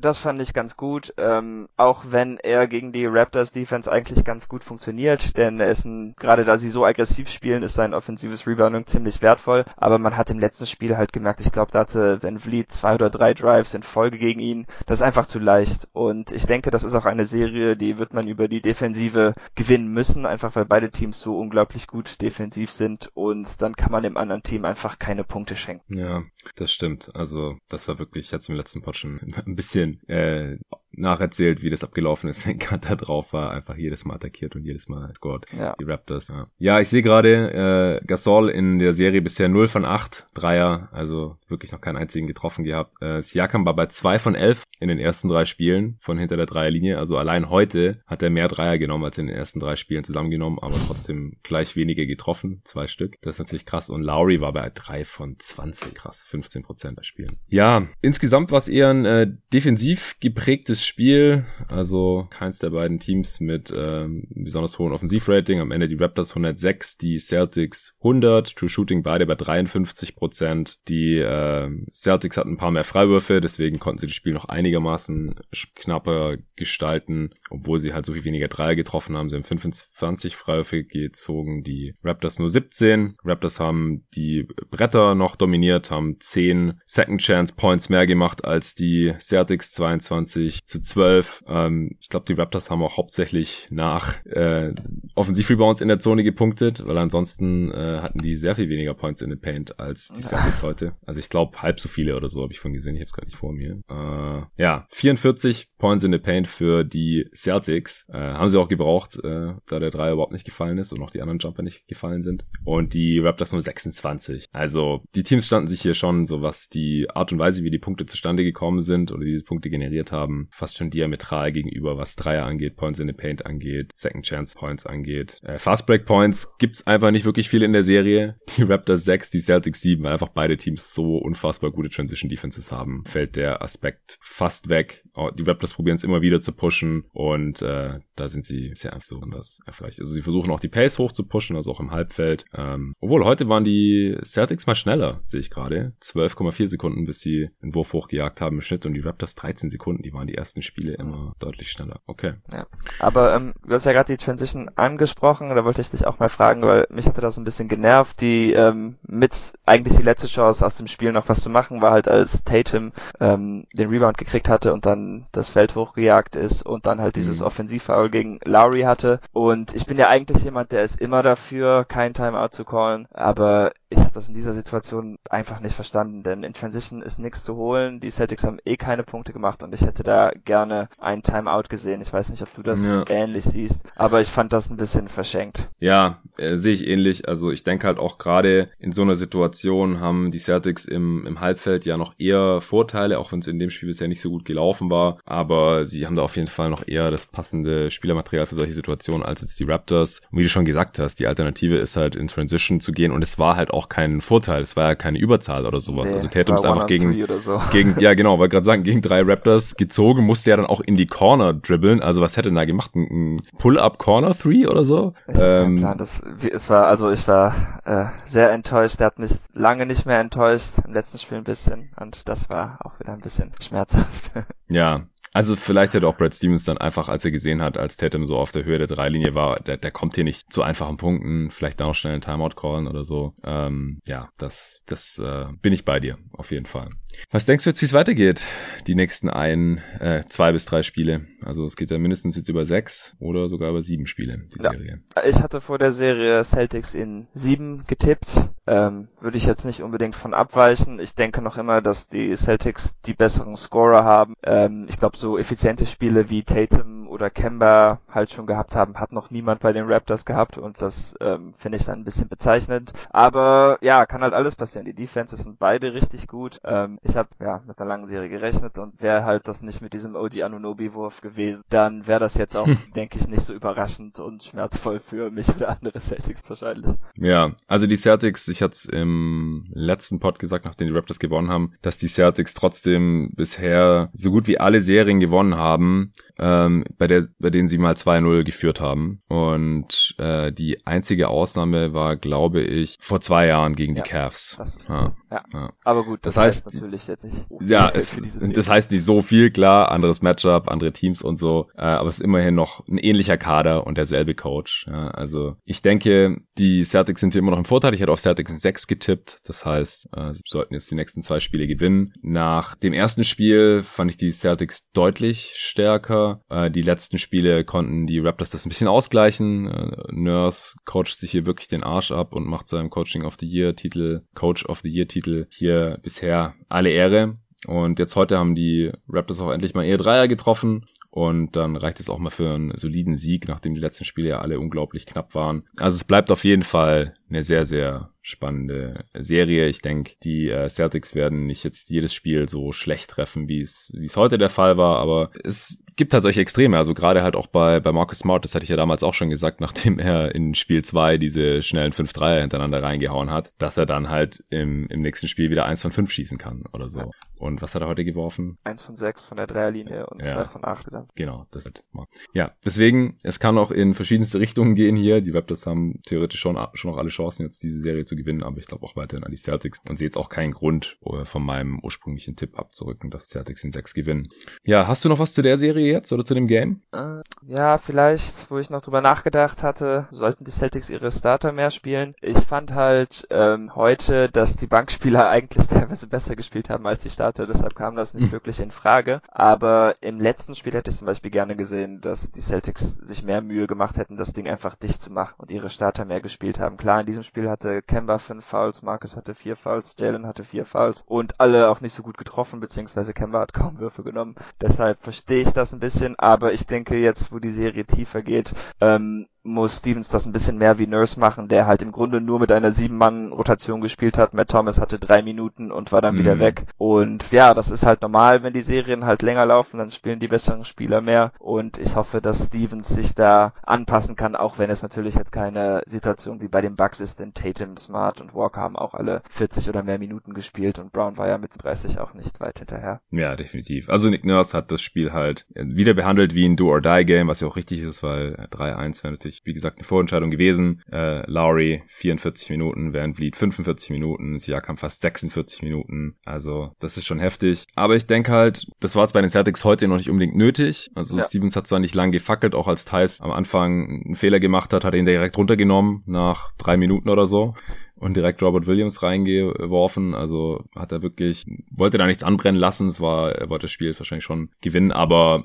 Das 0.00 0.18
fand 0.18 0.40
ich 0.40 0.54
ganz 0.54 0.76
gut, 0.76 1.12
ähm, 1.16 1.68
auch 1.76 2.04
wenn 2.08 2.38
er 2.38 2.68
gegen 2.68 2.92
die 2.92 3.06
Raptors 3.06 3.52
Defense 3.52 3.90
eigentlich 3.90 4.24
ganz 4.24 4.48
gut 4.48 4.62
funktioniert, 4.62 5.36
denn 5.36 5.58
er 5.58 5.70
ist 5.70 5.84
ein, 5.84 6.14
gerade 6.16 6.44
da 6.44 6.56
sie 6.56 6.70
so 6.70 6.84
aggressiv 6.84 7.28
spielen, 7.28 7.62
ist 7.64 7.74
sein 7.74 7.94
offensives 7.94 8.46
Rebounding 8.46 8.86
ziemlich 8.86 9.22
wertvoll, 9.22 9.64
aber 9.76 9.98
man 9.98 10.16
hat 10.16 10.30
im 10.30 10.38
letzten 10.38 10.66
Spiel 10.66 10.96
halt 10.96 11.12
gemerkt, 11.12 11.40
ich 11.40 11.50
glaube, 11.50 11.72
da 11.72 11.80
hatte 11.80 12.22
Van 12.22 12.38
Vliet 12.38 12.70
zwei 12.70 12.94
oder 12.94 13.10
drei 13.10 13.34
Drives 13.34 13.74
in 13.74 13.82
Folge 13.82 14.18
gegen 14.18 14.40
ihn, 14.40 14.66
das 14.86 15.00
ist 15.00 15.06
einfach 15.06 15.26
zu 15.26 15.40
leicht 15.40 15.88
und 15.92 16.30
ich 16.30 16.46
denke, 16.46 16.70
das 16.70 16.84
ist 16.84 16.94
auch 16.94 17.06
eine 17.06 17.24
Serie, 17.24 17.76
die 17.76 17.98
wird 17.98 18.14
man 18.14 18.28
über 18.28 18.46
die 18.46 18.60
Defensive 18.60 19.34
gewinnen 19.56 19.88
müssen, 19.88 20.26
einfach 20.26 20.54
weil 20.54 20.66
beide 20.66 20.90
Teams 20.90 21.20
so 21.20 21.38
unglaublich 21.38 21.88
gut 21.88 22.22
defensiv 22.22 22.70
sind 22.70 23.10
und 23.14 23.60
dann 23.62 23.74
kann 23.74 23.90
man 23.90 24.04
dem 24.04 24.16
anderen 24.16 24.42
Team 24.42 24.64
einfach 24.64 24.98
keine 24.98 25.24
Punkte 25.24 25.56
schenken. 25.56 25.98
Ja, 25.98 26.22
das 26.54 26.72
stimmt, 26.72 27.08
also 27.16 27.56
das 27.68 27.88
war 27.88 27.98
wirklich, 27.98 28.32
es 28.32 28.48
im 28.48 28.56
letzten 28.56 28.82
Pod 28.82 28.96
schon 28.96 29.34
ein 29.46 29.56
bisschen 29.56 29.87
bisschen 29.96 30.08
äh, 30.08 30.58
nacherzählt, 30.92 31.62
wie 31.62 31.70
das 31.70 31.84
abgelaufen 31.84 32.28
ist, 32.28 32.46
wenn 32.46 32.58
Kanter 32.58 32.96
drauf 32.96 33.32
war, 33.32 33.50
einfach 33.52 33.76
jedes 33.76 34.04
Mal 34.04 34.14
attackiert 34.14 34.56
und 34.56 34.64
jedes 34.64 34.88
Mal 34.88 35.12
scored. 35.14 35.46
Ja. 35.56 35.74
Die 35.80 35.84
Raptors, 35.84 36.28
ja. 36.28 36.48
Ja, 36.58 36.80
ich 36.80 36.88
sehe 36.88 37.02
gerade, 37.02 38.00
äh, 38.02 38.06
Gasol 38.06 38.48
in 38.48 38.78
der 38.78 38.92
Serie 38.92 39.22
bisher 39.22 39.48
0 39.48 39.68
von 39.68 39.84
8 39.84 40.28
Dreier, 40.34 40.88
also 40.92 41.36
wirklich 41.48 41.72
noch 41.72 41.80
keinen 41.80 41.96
einzigen 41.96 42.26
getroffen 42.26 42.64
gehabt. 42.64 43.00
Äh, 43.00 43.22
Siakam 43.22 43.64
war 43.64 43.74
bei 43.74 43.86
2 43.86 44.18
von 44.18 44.34
11 44.34 44.64
in 44.80 44.88
den 44.88 44.98
ersten 44.98 45.28
drei 45.28 45.44
Spielen 45.44 45.96
von 46.00 46.18
hinter 46.18 46.36
der 46.36 46.46
Dreierlinie, 46.46 46.98
also 46.98 47.16
allein 47.16 47.50
heute 47.50 48.00
hat 48.06 48.22
er 48.22 48.30
mehr 48.30 48.48
Dreier 48.48 48.78
genommen 48.78 49.04
als 49.04 49.18
in 49.18 49.26
den 49.26 49.36
ersten 49.36 49.60
drei 49.60 49.76
Spielen 49.76 50.04
zusammengenommen, 50.04 50.58
aber 50.60 50.76
trotzdem 50.86 51.36
gleich 51.42 51.76
weniger 51.76 52.06
getroffen, 52.06 52.60
zwei 52.64 52.86
Stück. 52.86 53.16
Das 53.22 53.36
ist 53.36 53.38
natürlich 53.38 53.66
krass 53.66 53.90
und 53.90 54.02
Lowry 54.02 54.40
war 54.40 54.52
bei 54.52 54.70
3 54.72 55.04
von 55.04 55.36
20, 55.38 55.94
krass, 55.94 56.24
15 56.28 56.62
Prozent 56.62 56.98
der 56.98 57.04
Spielen. 57.04 57.38
Ja, 57.48 57.88
insgesamt 58.00 58.50
war 58.50 58.58
es 58.58 58.68
eher 58.68 58.90
ein 58.90 59.04
äh, 59.04 59.30
defensiv 59.52 60.16
geprägtes 60.20 60.77
Spiel. 60.84 61.44
Also 61.68 62.26
keins 62.30 62.58
der 62.58 62.70
beiden 62.70 62.98
Teams 62.98 63.40
mit 63.40 63.72
ähm, 63.74 64.26
besonders 64.30 64.78
hohem 64.78 64.92
Offensivrating. 64.92 65.60
Am 65.60 65.70
Ende 65.70 65.88
die 65.88 65.96
Raptors 65.96 66.30
106, 66.30 66.98
die 66.98 67.18
Celtics 67.18 67.94
100. 67.98 68.56
True 68.56 68.68
Shooting 68.68 69.02
beide 69.02 69.26
bei 69.26 69.34
53 69.34 70.16
Prozent. 70.16 70.78
Die 70.88 71.16
äh, 71.16 71.70
Celtics 71.92 72.36
hatten 72.36 72.52
ein 72.52 72.56
paar 72.58 72.70
mehr 72.70 72.84
Freiwürfe, 72.84 73.40
deswegen 73.40 73.78
konnten 73.78 73.98
sie 73.98 74.06
das 74.06 74.16
Spiel 74.16 74.32
noch 74.32 74.46
einigermaßen 74.46 75.34
knapper 75.74 76.36
gestalten, 76.56 77.30
obwohl 77.50 77.78
sie 77.78 77.94
halt 77.94 78.06
so 78.06 78.12
viel 78.12 78.24
weniger 78.24 78.48
Dreier 78.48 78.76
getroffen 78.76 79.16
haben. 79.16 79.30
Sie 79.30 79.36
haben 79.36 79.44
25 79.44 80.36
Freiwürfe 80.36 80.84
gezogen, 80.84 81.62
die 81.62 81.94
Raptors 82.02 82.38
nur 82.38 82.50
17. 82.50 83.16
Raptors 83.24 83.60
haben 83.60 84.06
die 84.14 84.46
Bretter 84.70 85.14
noch 85.14 85.36
dominiert, 85.36 85.90
haben 85.90 86.16
10 86.20 86.80
Second 86.86 87.20
Chance 87.20 87.54
Points 87.56 87.88
mehr 87.88 88.06
gemacht 88.06 88.44
als 88.44 88.74
die 88.74 89.14
Celtics 89.18 89.72
22 89.72 90.64
zu 90.68 90.80
12. 90.80 91.44
Ähm, 91.48 91.96
ich 91.98 92.10
glaube, 92.10 92.26
die 92.26 92.34
Raptors 92.34 92.70
haben 92.70 92.82
auch 92.82 92.98
hauptsächlich 92.98 93.68
nach 93.70 94.24
äh, 94.26 94.74
Offensivrebounds 95.14 95.80
in 95.80 95.88
der 95.88 95.98
Zone 95.98 96.22
gepunktet, 96.22 96.86
weil 96.86 96.98
ansonsten 96.98 97.72
äh, 97.72 98.00
hatten 98.02 98.18
die 98.18 98.36
sehr 98.36 98.54
viel 98.54 98.68
weniger 98.68 98.92
Points 98.92 99.22
in 99.22 99.30
the 99.30 99.36
Paint 99.36 99.80
als 99.80 100.08
die 100.08 100.22
Celtics 100.22 100.62
heute. 100.62 100.92
Also 101.06 101.20
ich 101.20 101.30
glaube, 101.30 101.62
halb 101.62 101.80
so 101.80 101.88
viele 101.88 102.16
oder 102.16 102.28
so 102.28 102.42
habe 102.42 102.52
ich 102.52 102.60
von 102.60 102.74
gesehen. 102.74 102.94
Ich 102.94 103.00
habe 103.00 103.06
es 103.06 103.12
gerade 103.12 103.28
nicht 103.28 103.38
vor 103.38 103.52
mir. 103.52 103.80
Äh, 103.88 104.62
ja, 104.62 104.86
44 104.90 105.70
Points 105.78 106.04
in 106.04 106.12
the 106.12 106.18
Paint 106.18 106.46
für 106.46 106.84
die 106.84 107.30
Celtics. 107.34 108.06
Äh, 108.10 108.18
haben 108.18 108.50
sie 108.50 108.60
auch 108.60 108.68
gebraucht, 108.68 109.16
äh, 109.24 109.54
da 109.66 109.78
der 109.78 109.90
Dreier 109.90 110.12
überhaupt 110.12 110.32
nicht 110.32 110.44
gefallen 110.44 110.76
ist 110.76 110.92
und 110.92 111.00
auch 111.02 111.10
die 111.10 111.22
anderen 111.22 111.38
Jumper 111.38 111.62
nicht 111.62 111.88
gefallen 111.88 112.22
sind. 112.22 112.44
Und 112.64 112.92
die 112.92 113.18
Raptors 113.20 113.52
nur 113.52 113.62
26. 113.62 114.48
Also 114.52 115.02
die 115.14 115.22
Teams 115.22 115.46
standen 115.46 115.68
sich 115.68 115.80
hier 115.80 115.94
schon 115.94 116.26
so, 116.26 116.42
was 116.42 116.68
die 116.68 117.08
Art 117.08 117.32
und 117.32 117.38
Weise, 117.38 117.64
wie 117.64 117.70
die 117.70 117.78
Punkte 117.78 118.04
zustande 118.04 118.44
gekommen 118.44 118.82
sind 118.82 119.12
oder 119.12 119.24
die 119.24 119.40
Punkte 119.40 119.70
generiert 119.70 120.12
haben, 120.12 120.48
fast 120.58 120.76
schon 120.76 120.90
diametral 120.90 121.52
gegenüber, 121.52 121.96
was 121.96 122.16
Dreier 122.16 122.44
angeht, 122.44 122.76
Points 122.76 122.98
in 122.98 123.06
the 123.06 123.12
Paint 123.12 123.46
angeht, 123.46 123.92
Second 123.94 124.24
Chance 124.24 124.58
Points 124.58 124.86
angeht. 124.86 125.40
Äh, 125.44 125.58
Fast 125.58 125.86
Break 125.86 126.04
Points 126.04 126.56
gibt's 126.58 126.86
einfach 126.86 127.10
nicht 127.10 127.24
wirklich 127.24 127.48
viele 127.48 127.64
in 127.64 127.72
der 127.72 127.82
Serie. 127.82 128.34
Die 128.56 128.62
Raptors 128.64 129.04
6, 129.04 129.30
die 129.30 129.40
Celtics 129.40 129.80
7, 129.80 130.02
weil 130.02 130.12
einfach 130.12 130.28
beide 130.28 130.56
Teams 130.56 130.92
so 130.92 131.16
unfassbar 131.16 131.70
gute 131.70 131.88
Transition 131.88 132.28
Defenses 132.28 132.72
haben, 132.72 133.04
fällt 133.06 133.36
der 133.36 133.62
Aspekt 133.62 134.18
fast 134.20 134.68
weg. 134.68 135.04
Oh, 135.14 135.30
die 135.30 135.44
Raptors 135.44 135.74
probieren 135.74 135.96
es 135.96 136.04
immer 136.04 136.22
wieder 136.22 136.40
zu 136.40 136.52
pushen 136.52 137.04
und 137.12 137.62
äh, 137.62 138.00
da 138.16 138.28
sind 138.28 138.44
sie 138.44 138.72
sehr 138.74 138.92
einfach 138.92 139.06
so 139.06 139.20
anders 139.20 139.60
erfolgreich. 139.66 140.00
Also 140.00 140.12
sie 140.12 140.22
versuchen 140.22 140.50
auch 140.50 140.60
die 140.60 140.68
Pace 140.68 140.98
hoch 140.98 141.12
zu 141.12 141.24
pushen, 141.24 141.56
also 141.56 141.70
auch 141.70 141.80
im 141.80 141.90
Halbfeld. 141.90 142.44
Ähm, 142.54 142.94
obwohl, 143.00 143.24
heute 143.24 143.48
waren 143.48 143.64
die 143.64 144.16
Celtics 144.24 144.66
mal 144.66 144.74
schneller, 144.74 145.20
sehe 145.22 145.40
ich 145.40 145.50
gerade. 145.50 145.94
12,4 146.02 146.66
Sekunden, 146.66 147.04
bis 147.04 147.20
sie 147.20 147.48
den 147.62 147.74
Wurf 147.74 147.92
hochgejagt 147.92 148.40
haben 148.40 148.56
im 148.56 148.60
Schnitt 148.60 148.86
und 148.86 148.94
die 148.94 149.00
Raptors 149.00 149.34
13 149.36 149.70
Sekunden. 149.70 150.02
Die 150.02 150.12
waren 150.12 150.26
die 150.26 150.34
ersten 150.34 150.47
Spiele 150.62 150.94
immer 150.94 151.34
deutlich 151.38 151.70
schneller. 151.70 152.00
Okay. 152.06 152.34
Ja. 152.50 152.66
Aber 152.98 153.34
ähm, 153.34 153.54
du 153.64 153.74
hast 153.74 153.86
ja 153.86 153.92
gerade 153.92 154.12
die 154.12 154.22
Transition 154.22 154.70
angesprochen, 154.76 155.54
da 155.54 155.64
wollte 155.64 155.80
ich 155.80 155.90
dich 155.90 156.06
auch 156.06 156.18
mal 156.18 156.28
fragen, 156.28 156.62
weil 156.62 156.86
mich 156.90 157.06
hatte 157.06 157.20
das 157.20 157.36
ein 157.36 157.44
bisschen 157.44 157.68
genervt. 157.68 158.20
Die 158.20 158.52
ähm, 158.52 158.96
mit 159.02 159.52
eigentlich 159.66 159.96
die 159.96 160.02
letzte 160.02 160.26
Chance 160.26 160.64
aus 160.64 160.76
dem 160.76 160.86
Spiel 160.86 161.12
noch 161.12 161.28
was 161.28 161.42
zu 161.42 161.50
machen, 161.50 161.80
war 161.80 161.92
halt 161.92 162.08
als 162.08 162.44
Tatum 162.44 162.92
ähm, 163.20 163.66
den 163.72 163.88
Rebound 163.88 164.18
gekriegt 164.18 164.48
hatte 164.48 164.72
und 164.72 164.86
dann 164.86 165.26
das 165.32 165.50
Feld 165.50 165.74
hochgejagt 165.74 166.36
ist 166.36 166.62
und 166.62 166.86
dann 166.86 167.00
halt 167.00 167.16
dieses 167.16 167.40
mhm. 167.40 167.46
Offensivfoul 167.46 168.10
gegen 168.10 168.40
Lowry 168.44 168.82
hatte. 168.82 169.20
Und 169.32 169.74
ich 169.74 169.86
bin 169.86 169.98
ja 169.98 170.08
eigentlich 170.08 170.42
jemand, 170.44 170.72
der 170.72 170.82
ist 170.82 171.00
immer 171.00 171.22
dafür, 171.22 171.84
kein 171.84 172.14
Timeout 172.14 172.50
zu 172.50 172.64
callen, 172.64 173.06
aber 173.12 173.72
ich 173.90 173.98
habe 174.00 174.12
das 174.12 174.28
in 174.28 174.34
dieser 174.34 174.52
Situation 174.52 175.18
einfach 175.30 175.60
nicht 175.60 175.74
verstanden, 175.74 176.22
denn 176.22 176.42
in 176.42 176.52
Transition 176.52 177.00
ist 177.00 177.18
nichts 177.18 177.42
zu 177.44 177.56
holen. 177.56 178.00
Die 178.00 178.10
Celtics 178.10 178.44
haben 178.44 178.58
eh 178.64 178.76
keine 178.76 179.02
Punkte 179.02 179.32
gemacht 179.32 179.62
und 179.62 179.74
ich 179.74 179.80
hätte 179.80 180.02
da 180.02 180.30
gerne 180.44 180.88
einen 180.98 181.22
Timeout 181.22 181.64
gesehen. 181.68 182.00
Ich 182.00 182.12
weiß 182.12 182.30
nicht, 182.30 182.42
ob 182.42 182.54
du 182.54 182.62
das 182.62 182.84
ja. 182.84 183.04
ähnlich 183.08 183.44
siehst, 183.44 183.82
aber 183.96 184.20
ich 184.20 184.28
fand 184.28 184.52
das 184.52 184.70
ein 184.70 184.76
bisschen 184.76 185.08
verschenkt. 185.08 185.68
Ja, 185.80 186.20
äh, 186.36 186.56
sehe 186.56 186.74
ich 186.74 186.86
ähnlich. 186.86 187.28
Also 187.28 187.50
ich 187.50 187.64
denke 187.64 187.86
halt 187.86 187.98
auch 187.98 188.18
gerade 188.18 188.68
in 188.78 188.92
so 188.92 189.02
einer 189.02 189.14
Situation 189.14 190.00
haben 190.00 190.30
die 190.30 190.38
Celtics 190.38 190.84
im, 190.84 191.26
im 191.26 191.40
Halbfeld 191.40 191.84
ja 191.84 191.96
noch 191.96 192.14
eher 192.18 192.60
Vorteile, 192.60 193.18
auch 193.18 193.32
wenn 193.32 193.40
es 193.40 193.46
in 193.46 193.58
dem 193.58 193.70
Spiel 193.70 193.88
bisher 193.88 194.08
nicht 194.08 194.20
so 194.20 194.30
gut 194.30 194.44
gelaufen 194.44 194.90
war. 194.90 195.18
Aber 195.24 195.86
sie 195.86 196.06
haben 196.06 196.16
da 196.16 196.22
auf 196.22 196.36
jeden 196.36 196.48
Fall 196.48 196.70
noch 196.70 196.86
eher 196.86 197.10
das 197.10 197.26
passende 197.26 197.90
Spielermaterial 197.90 198.46
für 198.46 198.54
solche 198.54 198.72
Situationen 198.72 199.24
als 199.24 199.40
jetzt 199.42 199.58
die 199.58 199.64
Raptors. 199.64 200.22
Und 200.30 200.38
wie 200.38 200.42
du 200.42 200.48
schon 200.48 200.64
gesagt 200.64 200.98
hast, 200.98 201.20
die 201.20 201.26
Alternative 201.26 201.76
ist 201.76 201.96
halt 201.96 202.14
in 202.14 202.28
Transition 202.28 202.80
zu 202.80 202.92
gehen 202.92 203.12
und 203.12 203.22
es 203.22 203.38
war 203.38 203.56
halt 203.56 203.70
auch 203.70 203.88
keinen 203.88 204.20
Vorteil. 204.20 204.62
Es 204.62 204.76
war 204.76 204.88
ja 204.88 204.94
keine 204.94 205.18
Überzahl 205.18 205.66
oder 205.66 205.80
sowas. 205.80 206.10
Nee, 206.10 206.14
also 206.14 206.28
Tatum 206.28 206.56
ist 206.56 206.64
einfach 206.64 206.86
gegen, 206.86 207.26
so. 207.38 207.60
gegen, 207.72 207.96
ja 207.98 208.14
genau, 208.14 208.38
wollte 208.38 208.52
gerade 208.52 208.66
sagen, 208.66 208.82
gegen 208.82 209.02
drei 209.02 209.22
Raptors 209.22 209.76
gezogen, 209.76 210.24
musste 210.28 210.50
ja 210.50 210.56
dann 210.56 210.66
auch 210.66 210.80
in 210.80 210.96
die 210.96 211.06
Corner 211.06 211.54
dribbeln. 211.54 212.00
Also 212.00 212.20
was 212.20 212.36
hätte 212.36 212.50
er 212.50 212.54
da 212.54 212.64
gemacht? 212.64 212.94
Ein, 212.94 213.42
Pull-up 213.58 213.98
Corner 213.98 214.34
Three 214.34 214.66
oder 214.66 214.84
so? 214.84 215.12
Ich 215.26 215.38
ähm, 215.40 215.78
Plan, 215.78 215.98
das, 215.98 216.22
es 216.52 216.70
war, 216.70 216.86
also 216.86 217.10
ich 217.10 217.26
war 217.26 217.80
äh, 217.84 218.06
sehr 218.24 218.52
enttäuscht. 218.52 219.00
Der 219.00 219.06
hat 219.06 219.18
mich 219.18 219.32
lange 219.52 219.86
nicht 219.86 220.06
mehr 220.06 220.20
enttäuscht. 220.20 220.74
Im 220.84 220.92
letzten 220.92 221.18
Spiel 221.18 221.38
ein 221.38 221.44
bisschen. 221.44 221.90
Und 221.98 222.28
das 222.28 222.48
war 222.48 222.78
auch 222.84 223.00
wieder 223.00 223.12
ein 223.12 223.20
bisschen 223.20 223.52
schmerzhaft. 223.60 224.32
Ja, 224.70 225.06
also 225.32 225.56
vielleicht 225.56 225.94
hätte 225.94 226.06
auch 226.06 226.16
Brad 226.16 226.34
Stevens 226.34 226.64
dann 226.64 226.78
einfach, 226.78 227.08
als 227.08 227.24
er 227.24 227.30
gesehen 227.30 227.62
hat, 227.62 227.78
als 227.78 227.96
Tatum 227.96 228.26
so 228.26 228.36
auf 228.36 228.52
der 228.52 228.64
Höhe 228.64 228.78
der 228.78 228.86
Dreilinie 228.86 229.34
war, 229.34 229.60
der, 229.60 229.76
der 229.76 229.90
kommt 229.90 230.14
hier 230.14 230.24
nicht 230.24 230.52
zu 230.52 230.62
einfachen 230.62 230.96
Punkten, 230.96 231.50
vielleicht 231.50 231.80
da 231.80 231.86
noch 231.86 231.94
schnell 231.94 232.14
einen 232.14 232.22
Timeout 232.22 232.56
callen 232.56 232.86
oder 232.86 233.04
so. 233.04 233.34
Ähm, 233.44 234.00
ja, 234.06 234.28
das, 234.38 234.82
das 234.86 235.18
äh, 235.18 235.46
bin 235.62 235.72
ich 235.72 235.84
bei 235.84 236.00
dir, 236.00 236.18
auf 236.32 236.50
jeden 236.50 236.66
Fall. 236.66 236.88
Was 237.30 237.46
denkst 237.46 237.64
du 237.64 237.70
jetzt, 237.70 237.80
wie 237.82 237.86
es 237.86 237.92
weitergeht? 237.92 238.42
Die 238.86 238.94
nächsten 238.94 239.28
ein, 239.28 239.78
äh, 240.00 240.22
zwei 240.26 240.52
bis 240.52 240.64
drei 240.64 240.82
Spiele. 240.82 241.26
Also 241.42 241.64
es 241.64 241.76
geht 241.76 241.90
ja 241.90 241.98
mindestens 241.98 242.36
jetzt 242.36 242.48
über 242.48 242.64
sechs 242.64 243.16
oder 243.20 243.48
sogar 243.48 243.70
über 243.70 243.82
sieben 243.82 244.06
Spiele, 244.06 244.46
die 244.54 244.62
ja. 244.62 244.70
Serie. 244.70 245.02
Ich 245.26 245.42
hatte 245.42 245.60
vor 245.60 245.78
der 245.78 245.92
Serie 245.92 246.42
Celtics 246.44 246.94
in 246.94 247.26
sieben 247.32 247.84
getippt. 247.86 248.28
Ähm, 248.66 249.08
würde 249.20 249.38
ich 249.38 249.46
jetzt 249.46 249.64
nicht 249.64 249.82
unbedingt 249.82 250.14
von 250.14 250.34
abweichen. 250.34 251.00
Ich 251.00 251.14
denke 251.14 251.42
noch 251.42 251.56
immer, 251.56 251.80
dass 251.80 252.08
die 252.08 252.34
Celtics 252.36 252.96
die 253.06 253.14
besseren 253.14 253.56
Scorer 253.56 254.04
haben. 254.04 254.34
Ähm, 254.42 254.86
ich 254.88 254.98
glaube, 254.98 255.16
so 255.16 255.38
effiziente 255.38 255.86
Spiele 255.86 256.30
wie 256.30 256.42
Tatum 256.42 257.08
oder 257.08 257.30
Kemba 257.30 258.00
halt 258.08 258.30
schon 258.30 258.46
gehabt 258.46 258.74
haben, 258.74 258.98
hat 258.98 259.12
noch 259.12 259.30
niemand 259.30 259.60
bei 259.60 259.72
den 259.72 259.90
Raptors 259.90 260.24
gehabt 260.24 260.58
und 260.58 260.80
das 260.82 261.16
ähm, 261.20 261.54
finde 261.56 261.78
ich 261.78 261.84
dann 261.84 262.00
ein 262.00 262.04
bisschen 262.04 262.28
bezeichnend. 262.28 262.92
Aber 263.10 263.78
ja, 263.80 264.06
kann 264.06 264.22
halt 264.22 264.34
alles 264.34 264.54
passieren. 264.54 264.86
Die 264.86 264.94
Defenses 264.94 265.44
sind 265.44 265.58
beide 265.58 265.94
richtig 265.94 266.28
gut. 266.28 266.60
Ähm, 266.64 266.97
ich 267.02 267.16
habe 267.16 267.28
ja 267.40 267.62
mit 267.66 267.78
einer 267.78 267.88
langen 267.88 268.06
Serie 268.06 268.28
gerechnet 268.28 268.78
und 268.78 269.00
wäre 269.00 269.24
halt 269.24 269.48
das 269.48 269.62
nicht 269.62 269.80
mit 269.80 269.92
diesem 269.92 270.14
OG 270.14 270.42
Anunobi-Wurf 270.42 271.20
gewesen, 271.20 271.62
dann 271.68 272.06
wäre 272.06 272.20
das 272.20 272.34
jetzt 272.34 272.56
auch, 272.56 272.68
denke 272.96 273.18
ich, 273.18 273.28
nicht 273.28 273.42
so 273.42 273.52
überraschend 273.52 274.18
und 274.18 274.42
schmerzvoll 274.42 275.00
für 275.00 275.30
mich 275.30 275.48
oder 275.54 275.70
andere 275.70 276.00
Celtics 276.00 276.48
wahrscheinlich. 276.48 276.96
Ja, 277.16 277.52
also 277.66 277.86
die 277.86 277.96
Celtics, 277.96 278.48
ich 278.48 278.62
hatte 278.62 278.74
es 278.74 278.84
im 278.86 279.66
letzten 279.72 280.20
Pod 280.20 280.38
gesagt, 280.38 280.64
nachdem 280.64 280.88
die 280.88 280.94
Raptors 280.94 281.18
gewonnen 281.18 281.50
haben, 281.50 281.72
dass 281.82 281.98
die 281.98 282.08
Celtics 282.08 282.54
trotzdem 282.54 283.32
bisher 283.36 284.10
so 284.12 284.30
gut 284.30 284.46
wie 284.46 284.58
alle 284.58 284.80
Serien 284.80 285.20
gewonnen 285.20 285.56
haben, 285.56 286.12
ähm, 286.38 286.84
bei, 286.98 287.06
der, 287.06 287.26
bei 287.38 287.50
denen 287.50 287.68
sie 287.68 287.78
mal 287.78 287.94
2-0 287.94 288.44
geführt 288.44 288.80
haben. 288.80 289.22
Und 289.28 290.14
äh, 290.18 290.52
die 290.52 290.86
einzige 290.86 291.28
Ausnahme 291.28 291.92
war, 291.94 292.16
glaube 292.16 292.60
ich, 292.62 292.96
vor 293.00 293.20
zwei 293.20 293.46
Jahren 293.46 293.74
gegen 293.74 293.96
ja, 293.96 294.02
die 294.02 294.10
Cavs. 294.10 294.56
Das, 294.56 294.86
ja. 294.88 295.12
Ja. 295.30 295.44
ja. 295.52 295.72
Aber 295.84 296.04
gut, 296.04 296.20
das, 296.22 296.34
das 296.34 296.44
heißt, 296.44 296.66
heißt, 296.66 296.87
natürlich 296.88 297.06
jetzt 297.08 297.24
nicht. 297.24 297.68
Ja, 297.68 297.90
es, 297.90 298.20
das 298.54 298.68
heißt 298.68 298.90
nicht 298.90 299.04
so 299.04 299.22
viel, 299.22 299.50
klar, 299.50 299.90
anderes 299.90 300.22
Matchup, 300.22 300.68
andere 300.68 300.92
Teams 300.92 301.22
und 301.22 301.38
so, 301.38 301.68
äh, 301.76 301.82
aber 301.82 302.08
es 302.08 302.18
ist 302.18 302.24
immerhin 302.24 302.54
noch 302.54 302.86
ein 302.88 302.98
ähnlicher 302.98 303.36
Kader 303.36 303.86
und 303.86 303.98
derselbe 303.98 304.34
Coach. 304.34 304.86
Ja, 304.88 305.08
also 305.08 305.56
ich 305.64 305.82
denke, 305.82 306.38
die 306.56 306.84
Celtics 306.84 307.20
sind 307.20 307.32
hier 307.32 307.40
immer 307.40 307.50
noch 307.50 307.58
im 307.58 307.64
Vorteil. 307.64 307.94
Ich 307.94 308.00
hätte 308.00 308.12
auf 308.12 308.20
Celtics 308.20 308.50
in 308.50 308.58
6 308.58 308.86
getippt. 308.86 309.40
Das 309.44 309.64
heißt, 309.64 310.08
äh, 310.16 310.34
sie 310.34 310.42
sollten 310.46 310.74
jetzt 310.74 310.90
die 310.90 310.94
nächsten 310.94 311.22
zwei 311.22 311.40
Spiele 311.40 311.66
gewinnen. 311.66 312.12
Nach 312.22 312.74
dem 312.76 312.92
ersten 312.92 313.24
Spiel 313.24 313.82
fand 313.82 314.10
ich 314.10 314.16
die 314.16 314.32
Celtics 314.32 314.90
deutlich 314.92 315.52
stärker. 315.56 316.42
Äh, 316.48 316.70
die 316.70 316.82
letzten 316.82 317.18
Spiele 317.18 317.64
konnten 317.64 318.06
die 318.06 318.18
Raptors 318.18 318.50
das 318.50 318.66
ein 318.66 318.70
bisschen 318.70 318.88
ausgleichen. 318.88 319.68
Äh, 319.68 319.96
Nurse 320.10 320.76
coacht 320.84 321.18
sich 321.18 321.30
hier 321.30 321.46
wirklich 321.46 321.68
den 321.68 321.82
Arsch 321.82 322.12
ab 322.12 322.34
und 322.34 322.46
macht 322.46 322.68
seinem 322.68 322.90
Coaching 322.90 323.24
of 323.24 323.36
the 323.38 323.46
Year 323.46 323.76
Titel, 323.76 324.22
Coach 324.34 324.64
of 324.66 324.80
the 324.80 324.88
Year 324.88 325.08
Titel 325.08 325.46
hier 325.50 325.98
bisher 326.02 326.54
alle 326.78 326.90
Ehre. 326.90 327.36
Und 327.66 327.98
jetzt 327.98 328.16
heute 328.16 328.38
haben 328.38 328.54
die 328.54 328.92
Raptors 329.08 329.40
auch 329.40 329.50
endlich 329.50 329.74
mal 329.74 329.84
ihr 329.84 329.98
Dreier 329.98 330.28
getroffen. 330.28 330.86
Und 331.18 331.56
dann 331.56 331.74
reicht 331.74 331.98
es 331.98 332.10
auch 332.10 332.20
mal 332.20 332.30
für 332.30 332.54
einen 332.54 332.76
soliden 332.76 333.16
Sieg, 333.16 333.48
nachdem 333.48 333.74
die 333.74 333.80
letzten 333.80 334.04
Spiele 334.04 334.28
ja 334.28 334.38
alle 334.38 334.60
unglaublich 334.60 335.04
knapp 335.04 335.34
waren. 335.34 335.64
Also 335.76 335.96
es 335.96 336.04
bleibt 336.04 336.30
auf 336.30 336.44
jeden 336.44 336.62
Fall 336.62 337.12
eine 337.28 337.42
sehr, 337.42 337.66
sehr 337.66 338.10
spannende 338.22 339.04
Serie. 339.14 339.66
Ich 339.66 339.82
denke, 339.82 340.12
die 340.22 340.48
äh, 340.48 340.68
Celtics 340.68 341.16
werden 341.16 341.46
nicht 341.46 341.64
jetzt 341.64 341.90
jedes 341.90 342.14
Spiel 342.14 342.48
so 342.48 342.70
schlecht 342.70 343.10
treffen, 343.10 343.48
wie 343.48 343.62
es 343.62 343.92
wie 343.98 344.04
es 344.04 344.16
heute 344.16 344.38
der 344.38 344.48
Fall 344.48 344.76
war, 344.76 344.98
aber 344.98 345.30
es 345.42 345.82
gibt 345.96 346.12
halt 346.12 346.22
solche 346.22 346.40
Extreme, 346.40 346.76
also 346.76 346.94
gerade 346.94 347.22
halt 347.22 347.34
auch 347.34 347.46
bei 347.46 347.80
bei 347.80 347.90
Marcus 347.90 348.20
Smart, 348.20 348.44
das 348.44 348.54
hatte 348.54 348.64
ich 348.64 348.70
ja 348.70 348.76
damals 348.76 349.02
auch 349.02 349.14
schon 349.14 349.30
gesagt, 349.30 349.60
nachdem 349.62 349.98
er 349.98 350.34
in 350.34 350.54
Spiel 350.54 350.84
2 350.84 351.16
diese 351.16 351.62
schnellen 351.62 351.92
5 351.92 352.12
Dreier 352.12 352.42
hintereinander 352.42 352.82
reingehauen 352.82 353.30
hat, 353.30 353.52
dass 353.58 353.76
er 353.76 353.86
dann 353.86 354.08
halt 354.08 354.44
im, 354.50 354.86
im 354.88 355.00
nächsten 355.00 355.26
Spiel 355.26 355.50
wieder 355.50 355.64
eins 355.64 355.82
von 355.82 355.90
fünf 355.90 356.12
schießen 356.12 356.38
kann 356.38 356.64
oder 356.72 356.88
so. 356.88 357.10
Und 357.38 357.62
was 357.62 357.74
hat 357.74 357.82
er 357.82 357.88
heute 357.88 358.04
geworfen? 358.04 358.58
Eins 358.64 358.82
von 358.82 358.96
sechs 358.96 359.24
von 359.24 359.36
der 359.36 359.46
Dreierlinie 359.46 360.06
und 360.06 360.24
ja. 360.24 360.34
zwei 360.34 360.44
von 360.44 360.64
acht. 360.64 360.86
Genau, 361.14 361.46
das 361.50 361.66
ist 361.66 361.84
ja, 362.32 362.52
deswegen, 362.64 363.16
es 363.22 363.40
kann 363.40 363.58
auch 363.58 363.70
in 363.70 363.94
verschiedenste 363.94 364.40
Richtungen 364.40 364.74
gehen 364.74 364.96
hier. 364.96 365.20
Die 365.20 365.30
Raptors 365.30 365.66
haben 365.66 366.00
theoretisch 366.06 366.40
schon 366.40 366.58
schon 366.74 366.90
noch 366.90 366.98
alle 366.98 367.08
Chancen 367.08 367.42
jetzt 367.42 367.62
diese 367.62 367.80
Serie 367.80 368.04
zu 368.04 368.16
gewinnen, 368.16 368.42
aber 368.42 368.58
ich 368.58 368.66
glaube 368.66 368.84
auch 368.84 368.96
weiterhin 368.96 369.24
an 369.24 369.30
die 369.30 369.36
Celtics 369.36 369.80
und 369.88 369.96
sehe 369.96 370.06
jetzt 370.06 370.16
auch 370.16 370.28
keinen 370.28 370.52
Grund, 370.52 370.98
von 371.24 371.42
meinem 371.42 371.80
ursprünglichen 371.80 372.36
Tipp 372.36 372.58
abzurücken, 372.58 373.10
dass 373.10 373.28
Celtics 373.28 373.64
in 373.64 373.72
sechs 373.72 373.94
gewinnen. 373.94 374.28
Ja, 374.64 374.86
hast 374.86 375.04
du 375.04 375.08
noch 375.08 375.18
was 375.18 375.32
zu 375.32 375.42
der 375.42 375.56
Serie 375.56 375.92
jetzt 375.92 376.12
oder 376.12 376.24
zu 376.24 376.34
dem 376.34 376.46
Game? 376.46 376.82
Äh, 376.92 377.22
ja, 377.46 377.78
vielleicht, 377.78 378.50
wo 378.50 378.58
ich 378.58 378.70
noch 378.70 378.82
drüber 378.82 379.00
nachgedacht 379.00 379.62
hatte, 379.62 380.08
sollten 380.10 380.44
die 380.44 380.50
Celtics 380.50 380.90
ihre 380.90 381.10
Starter 381.10 381.52
mehr 381.52 381.70
spielen. 381.70 382.14
Ich 382.20 382.38
fand 382.38 382.72
halt 382.72 383.26
ähm, 383.30 383.74
heute, 383.74 384.28
dass 384.28 384.56
die 384.56 384.66
Bankspieler 384.66 385.28
eigentlich 385.30 385.66
teilweise 385.66 386.06
besser 386.06 386.36
gespielt 386.36 386.70
haben 386.70 386.86
als 386.86 387.02
die 387.02 387.10
Starter, 387.10 387.46
deshalb 387.46 387.74
kam 387.74 387.96
das 387.96 388.14
nicht 388.14 388.32
wirklich 388.32 388.60
in 388.60 388.70
Frage. 388.70 389.20
Aber 389.28 389.96
im 390.00 390.20
letzten 390.20 390.54
Spiel 390.54 390.74
hätte 390.74 390.87
ich 390.88 390.96
zum 390.96 391.06
Beispiel 391.06 391.30
gerne 391.30 391.56
gesehen, 391.56 392.00
dass 392.00 392.32
die 392.32 392.40
Celtics 392.40 392.96
sich 392.96 393.22
mehr 393.22 393.40
Mühe 393.40 393.66
gemacht 393.66 393.96
hätten, 393.96 394.16
das 394.16 394.32
Ding 394.32 394.48
einfach 394.48 394.74
dicht 394.74 395.00
zu 395.00 395.12
machen 395.12 395.34
und 395.38 395.50
ihre 395.50 395.70
Starter 395.70 396.04
mehr 396.04 396.20
gespielt 396.20 396.58
haben. 396.58 396.76
Klar, 396.76 397.00
in 397.00 397.06
diesem 397.06 397.22
Spiel 397.22 397.48
hatte 397.48 397.82
Kemba 397.82 398.18
fünf 398.18 398.44
Fouls, 398.44 398.82
Marcus 398.82 399.16
hatte 399.16 399.34
vier 399.34 399.56
Fouls, 399.56 399.94
Jalen 399.98 400.26
hatte 400.26 400.44
vier 400.44 400.64
Fouls 400.64 401.04
und 401.06 401.40
alle 401.40 401.70
auch 401.70 401.80
nicht 401.80 401.92
so 401.94 402.02
gut 402.02 402.18
getroffen, 402.18 402.60
beziehungsweise 402.60 403.14
Kemba 403.14 403.40
hat 403.40 403.52
kaum 403.52 403.78
Würfe 403.78 404.02
genommen. 404.02 404.34
Deshalb 404.60 405.02
verstehe 405.02 405.42
ich 405.42 405.52
das 405.52 405.72
ein 405.72 405.80
bisschen, 405.80 406.18
aber 406.18 406.52
ich 406.52 406.66
denke 406.66 406.96
jetzt, 406.96 407.32
wo 407.32 407.38
die 407.38 407.50
Serie 407.50 407.84
tiefer 407.84 408.22
geht, 408.22 408.54
ähm, 408.80 409.26
muss 409.48 409.78
Stevens 409.78 410.08
das 410.08 410.26
ein 410.26 410.32
bisschen 410.32 410.58
mehr 410.58 410.78
wie 410.78 410.86
Nurse 410.86 411.18
machen, 411.18 411.48
der 411.48 411.66
halt 411.66 411.82
im 411.82 411.92
Grunde 411.92 412.20
nur 412.20 412.38
mit 412.40 412.52
einer 412.52 412.72
Sieben-Mann-Rotation 412.72 413.80
gespielt 413.80 414.18
hat. 414.18 414.34
Matt 414.34 414.50
Thomas 414.50 414.78
hatte 414.78 414.98
drei 414.98 415.22
Minuten 415.22 415.72
und 415.72 415.92
war 415.92 416.02
dann 416.02 416.14
mhm. 416.14 416.20
wieder 416.20 416.38
weg. 416.38 416.66
Und 416.76 417.32
ja, 417.32 417.54
das 417.54 417.70
ist 417.70 417.84
halt 417.84 418.02
normal, 418.02 418.42
wenn 418.42 418.52
die 418.52 418.62
Serien 418.62 419.04
halt 419.04 419.22
länger 419.22 419.46
laufen, 419.46 419.78
dann 419.78 419.90
spielen 419.90 420.20
die 420.20 420.28
besseren 420.28 420.64
Spieler 420.64 421.00
mehr. 421.00 421.32
Und 421.38 421.78
ich 421.78 421.96
hoffe, 421.96 422.20
dass 422.20 422.46
Stevens 422.46 422.88
sich 422.88 423.14
da 423.14 423.52
anpassen 423.62 424.16
kann, 424.16 424.36
auch 424.36 424.58
wenn 424.58 424.70
es 424.70 424.82
natürlich 424.82 425.14
jetzt 425.14 425.32
keine 425.32 425.82
Situation 425.86 426.40
wie 426.40 426.48
bei 426.48 426.60
den 426.60 426.76
Bucks 426.76 427.00
ist, 427.00 427.20
denn 427.20 427.34
Tatum, 427.34 427.76
Smart 427.76 428.20
und 428.20 428.34
Walker 428.34 428.60
haben 428.60 428.76
auch 428.76 428.94
alle 428.94 429.22
40 429.30 429.68
oder 429.68 429.82
mehr 429.82 429.98
Minuten 429.98 430.34
gespielt 430.34 430.78
und 430.78 430.92
Brown 430.92 431.16
war 431.16 431.28
ja 431.28 431.38
mit 431.38 431.52
30 431.56 431.98
auch 431.98 432.14
nicht 432.14 432.40
weit 432.40 432.58
hinterher. 432.58 433.00
Ja, 433.10 433.36
definitiv. 433.36 433.88
Also 433.88 434.08
Nick 434.08 434.24
Nurse 434.24 434.56
hat 434.56 434.70
das 434.70 434.80
Spiel 434.80 435.12
halt 435.12 435.46
wieder 435.54 435.94
behandelt 435.94 436.34
wie 436.34 436.46
ein 436.46 436.56
Do-or-Die-Game, 436.56 437.28
was 437.28 437.40
ja 437.40 437.48
auch 437.48 437.56
richtig 437.56 437.82
ist, 437.82 438.02
weil 438.02 438.34
3-1 438.50 439.02
wäre 439.02 439.12
natürlich, 439.12 439.37
wie 439.44 439.52
gesagt, 439.52 439.78
eine 439.78 439.84
Vorentscheidung 439.84 440.30
gewesen. 440.30 440.82
Äh, 440.92 441.28
Lowry 441.30 441.82
44 441.88 442.50
Minuten, 442.50 442.92
Van 442.92 443.14
Vliet 443.14 443.36
45 443.36 443.90
Minuten, 443.90 444.38
Siakam 444.38 444.76
fast 444.76 445.00
46 445.00 445.62
Minuten. 445.62 446.16
Also 446.24 446.72
das 446.78 446.96
ist 446.96 447.06
schon 447.06 447.18
heftig. 447.18 447.66
Aber 447.74 447.96
ich 447.96 448.06
denke 448.06 448.32
halt, 448.32 448.66
das 448.80 448.96
war 448.96 449.04
jetzt 449.04 449.12
bei 449.12 449.20
den 449.20 449.30
Celtics 449.30 449.64
heute 449.64 449.88
noch 449.88 449.96
nicht 449.96 450.10
unbedingt 450.10 450.36
nötig. 450.36 450.90
Also 450.94 451.16
ja. 451.16 451.24
Stevens 451.24 451.56
hat 451.56 451.66
zwar 451.66 451.80
nicht 451.80 451.94
lang 451.94 452.12
gefackelt, 452.12 452.54
auch 452.54 452.68
als 452.68 452.84
Thais 452.84 453.20
am 453.20 453.30
Anfang 453.30 454.04
einen 454.06 454.14
Fehler 454.14 454.40
gemacht 454.40 454.72
hat, 454.72 454.84
hat 454.84 454.94
er 454.94 454.98
ihn 454.98 455.06
direkt 455.06 455.36
runtergenommen 455.36 456.02
nach 456.06 456.52
drei 456.58 456.76
Minuten 456.76 457.08
oder 457.08 457.26
so 457.26 457.52
und 457.98 458.16
direkt 458.16 458.42
Robert 458.42 458.66
Williams 458.66 459.02
reingeworfen. 459.02 460.14
Also 460.14 460.64
hat 460.74 460.92
er 460.92 461.02
wirklich, 461.02 461.44
wollte 461.70 461.98
da 461.98 462.06
nichts 462.06 462.22
anbrennen 462.22 462.60
lassen. 462.60 462.88
Es 462.88 463.00
war, 463.00 463.32
er 463.32 463.48
wollte 463.48 463.64
das 463.64 463.72
Spiel 463.72 463.98
wahrscheinlich 463.98 464.24
schon 464.24 464.50
gewinnen, 464.60 464.92
aber 464.92 465.44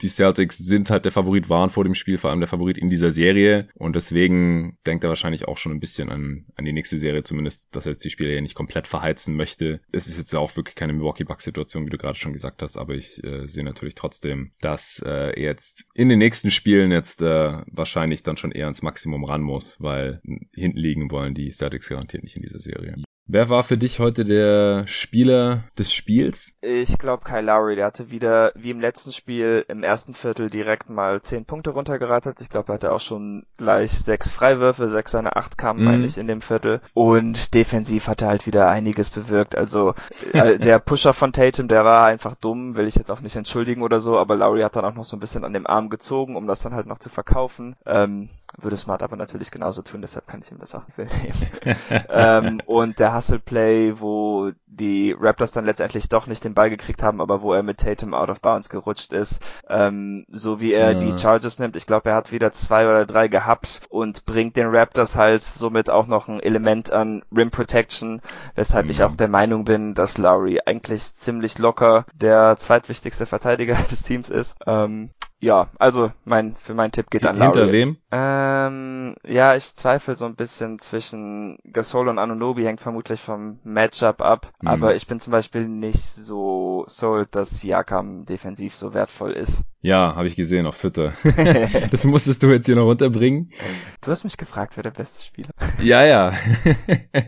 die 0.00 0.08
Celtics 0.08 0.58
sind 0.58 0.90
halt 0.90 1.04
der 1.04 1.12
Favorit, 1.12 1.48
waren 1.48 1.70
vor 1.70 1.84
dem 1.84 1.94
Spiel 1.94 2.18
vor 2.18 2.30
allem 2.30 2.40
der 2.40 2.48
Favorit 2.48 2.78
in 2.78 2.88
dieser 2.88 3.10
Serie 3.10 3.68
und 3.74 3.96
deswegen 3.96 4.78
denkt 4.86 5.04
er 5.04 5.10
wahrscheinlich 5.10 5.48
auch 5.48 5.58
schon 5.58 5.72
ein 5.72 5.80
bisschen 5.80 6.08
an, 6.10 6.46
an 6.54 6.64
die 6.64 6.72
nächste 6.72 6.98
Serie 6.98 7.22
zumindest, 7.24 7.74
dass 7.74 7.86
er 7.86 7.92
jetzt 7.92 8.04
die 8.04 8.10
Spieler 8.10 8.32
ja 8.32 8.40
nicht 8.40 8.54
komplett 8.54 8.86
verheizen 8.86 9.36
möchte. 9.36 9.80
Es 9.92 10.06
ist 10.06 10.18
jetzt 10.18 10.32
ja 10.32 10.38
auch 10.38 10.56
wirklich 10.56 10.76
keine 10.76 10.92
Milwaukee 10.92 11.24
Bucks 11.24 11.44
Situation, 11.44 11.86
wie 11.86 11.90
du 11.90 11.98
gerade 11.98 12.18
schon 12.18 12.32
gesagt 12.32 12.62
hast, 12.62 12.76
aber 12.76 12.94
ich 12.94 13.22
äh, 13.24 13.46
sehe 13.46 13.64
natürlich 13.64 13.94
trotzdem, 13.94 14.52
dass 14.60 15.02
äh, 15.04 15.30
er 15.30 15.48
jetzt 15.48 15.86
in 15.94 16.08
den 16.08 16.18
nächsten 16.18 16.50
Spielen 16.50 16.92
jetzt 16.92 17.22
äh, 17.22 17.62
wahrscheinlich 17.66 18.22
dann 18.22 18.36
schon 18.36 18.52
eher 18.52 18.66
ans 18.66 18.82
Maximum 18.82 19.24
ran 19.24 19.42
muss, 19.42 19.80
weil 19.80 20.20
hinten 20.54 20.78
liegen 20.78 21.10
wollen 21.10 21.34
die 21.34 21.50
Celtics 21.50 21.87
garantiert 21.88 22.22
nicht 22.22 22.36
in 22.36 22.42
dieser 22.42 22.60
Serie. 22.60 22.94
Wer 23.30 23.50
war 23.50 23.62
für 23.62 23.76
dich 23.76 23.98
heute 23.98 24.24
der 24.24 24.88
Spieler 24.88 25.64
des 25.78 25.92
Spiels? 25.92 26.54
Ich 26.62 26.96
glaube 26.96 27.24
Kyle 27.26 27.42
Lowry, 27.42 27.76
der 27.76 27.84
hatte 27.84 28.10
wieder, 28.10 28.52
wie 28.54 28.70
im 28.70 28.80
letzten 28.80 29.12
Spiel, 29.12 29.66
im 29.68 29.82
ersten 29.82 30.14
Viertel 30.14 30.48
direkt 30.48 30.88
mal 30.88 31.20
zehn 31.20 31.44
Punkte 31.44 31.68
runtergeratet. 31.68 32.40
Ich 32.40 32.48
glaube, 32.48 32.72
er 32.72 32.76
hatte 32.76 32.90
auch 32.90 33.02
schon 33.02 33.44
gleich 33.58 33.92
sechs 33.92 34.30
Freiwürfe, 34.30 34.88
sechs 34.88 35.12
seine 35.12 35.36
acht 35.36 35.58
kamen 35.58 35.82
mhm. 35.82 35.88
eigentlich 35.88 36.16
in 36.16 36.26
dem 36.26 36.40
Viertel. 36.40 36.80
Und 36.94 37.52
defensiv 37.52 38.08
hat 38.08 38.22
er 38.22 38.28
halt 38.28 38.46
wieder 38.46 38.70
einiges 38.70 39.10
bewirkt. 39.10 39.58
Also 39.58 39.94
äh, 40.32 40.58
der 40.58 40.78
Pusher 40.78 41.12
von 41.12 41.34
Tatum, 41.34 41.68
der 41.68 41.84
war 41.84 42.06
einfach 42.06 42.34
dumm, 42.34 42.76
will 42.76 42.86
ich 42.86 42.94
jetzt 42.94 43.10
auch 43.10 43.20
nicht 43.20 43.36
entschuldigen 43.36 43.82
oder 43.82 44.00
so, 44.00 44.16
aber 44.16 44.36
Lowry 44.36 44.62
hat 44.62 44.76
dann 44.76 44.86
auch 44.86 44.94
noch 44.94 45.04
so 45.04 45.18
ein 45.18 45.20
bisschen 45.20 45.44
an 45.44 45.52
dem 45.52 45.66
Arm 45.66 45.90
gezogen, 45.90 46.34
um 46.34 46.46
das 46.46 46.62
dann 46.62 46.72
halt 46.72 46.86
noch 46.86 46.98
zu 46.98 47.10
verkaufen. 47.10 47.76
Ähm, 47.84 48.30
würde 48.56 48.76
Smart 48.76 49.02
aber 49.02 49.16
natürlich 49.16 49.50
genauso 49.50 49.82
tun, 49.82 50.00
deshalb 50.00 50.26
kann 50.26 50.40
ich 50.42 50.50
ihm 50.50 50.58
das 50.58 50.74
auch 50.74 50.82
nicht 50.96 51.22
nehmen. 51.22 51.76
ähm, 52.08 52.60
und 52.66 52.98
der 52.98 53.14
Hustle 53.14 53.38
Play, 53.38 54.00
wo 54.00 54.50
die 54.66 55.14
Raptors 55.18 55.52
dann 55.52 55.66
letztendlich 55.66 56.08
doch 56.08 56.26
nicht 56.26 56.44
den 56.44 56.54
Ball 56.54 56.70
gekriegt 56.70 57.02
haben, 57.02 57.20
aber 57.20 57.42
wo 57.42 57.52
er 57.52 57.62
mit 57.62 57.78
Tatum 57.78 58.14
out 58.14 58.30
of 58.30 58.40
bounds 58.40 58.68
gerutscht 58.68 59.12
ist, 59.12 59.42
ähm, 59.68 60.24
so 60.30 60.60
wie 60.60 60.72
er 60.72 60.92
ja. 60.92 60.98
die 60.98 61.18
Charges 61.18 61.58
nimmt. 61.58 61.76
Ich 61.76 61.86
glaube, 61.86 62.10
er 62.10 62.16
hat 62.16 62.32
wieder 62.32 62.52
zwei 62.52 62.86
oder 62.88 63.06
drei 63.06 63.28
gehabt 63.28 63.82
und 63.90 64.24
bringt 64.24 64.56
den 64.56 64.68
Raptors 64.68 65.16
halt 65.16 65.42
somit 65.42 65.90
auch 65.90 66.06
noch 66.06 66.28
ein 66.28 66.40
Element 66.40 66.90
an 66.90 67.22
Rim 67.34 67.50
Protection, 67.50 68.22
weshalb 68.54 68.86
mhm. 68.86 68.90
ich 68.90 69.02
auch 69.02 69.14
der 69.14 69.28
Meinung 69.28 69.64
bin, 69.64 69.94
dass 69.94 70.18
Lowry 70.18 70.60
eigentlich 70.64 71.14
ziemlich 71.14 71.58
locker 71.58 72.06
der 72.14 72.56
zweitwichtigste 72.56 73.26
Verteidiger 73.26 73.74
des 73.90 74.02
Teams 74.02 74.30
ist. 74.30 74.56
Ähm, 74.66 75.10
ja, 75.40 75.68
also 75.78 76.10
mein 76.24 76.56
für 76.56 76.74
meinen 76.74 76.92
Tipp 76.92 77.10
geht 77.10 77.24
an 77.24 77.36
Lowry. 77.36 77.44
Hinter 77.46 77.72
wem? 77.72 77.96
Ähm, 78.10 79.14
ja, 79.24 79.54
ich 79.54 79.74
zweifle 79.74 80.16
so 80.16 80.24
ein 80.24 80.34
bisschen 80.34 80.78
zwischen 80.78 81.58
Gasol 81.72 82.08
und 82.08 82.18
Anunobi, 82.18 82.64
hängt 82.64 82.80
vermutlich 82.80 83.20
vom 83.20 83.60
Matchup 83.62 84.20
ab. 84.20 84.52
Mhm. 84.60 84.68
Aber 84.68 84.94
ich 84.96 85.06
bin 85.06 85.20
zum 85.20 85.30
Beispiel 85.30 85.68
nicht 85.68 86.02
so 86.02 86.84
sold, 86.88 87.34
dass 87.34 87.60
Siakam 87.60 88.24
defensiv 88.24 88.74
so 88.74 88.94
wertvoll 88.94 89.32
ist. 89.32 89.64
Ja, 89.80 90.16
habe 90.16 90.26
ich 90.26 90.34
gesehen 90.34 90.66
auf 90.66 90.78
Twitter. 90.78 91.12
das 91.90 92.04
musstest 92.04 92.42
du 92.42 92.48
jetzt 92.48 92.66
hier 92.66 92.74
noch 92.74 92.86
runterbringen. 92.86 93.52
Du 94.00 94.10
hast 94.10 94.24
mich 94.24 94.36
gefragt, 94.36 94.76
wer 94.76 94.82
der 94.82 94.90
beste 94.90 95.22
Spieler. 95.22 95.50
ja, 95.80 96.04
ja. 96.04 96.32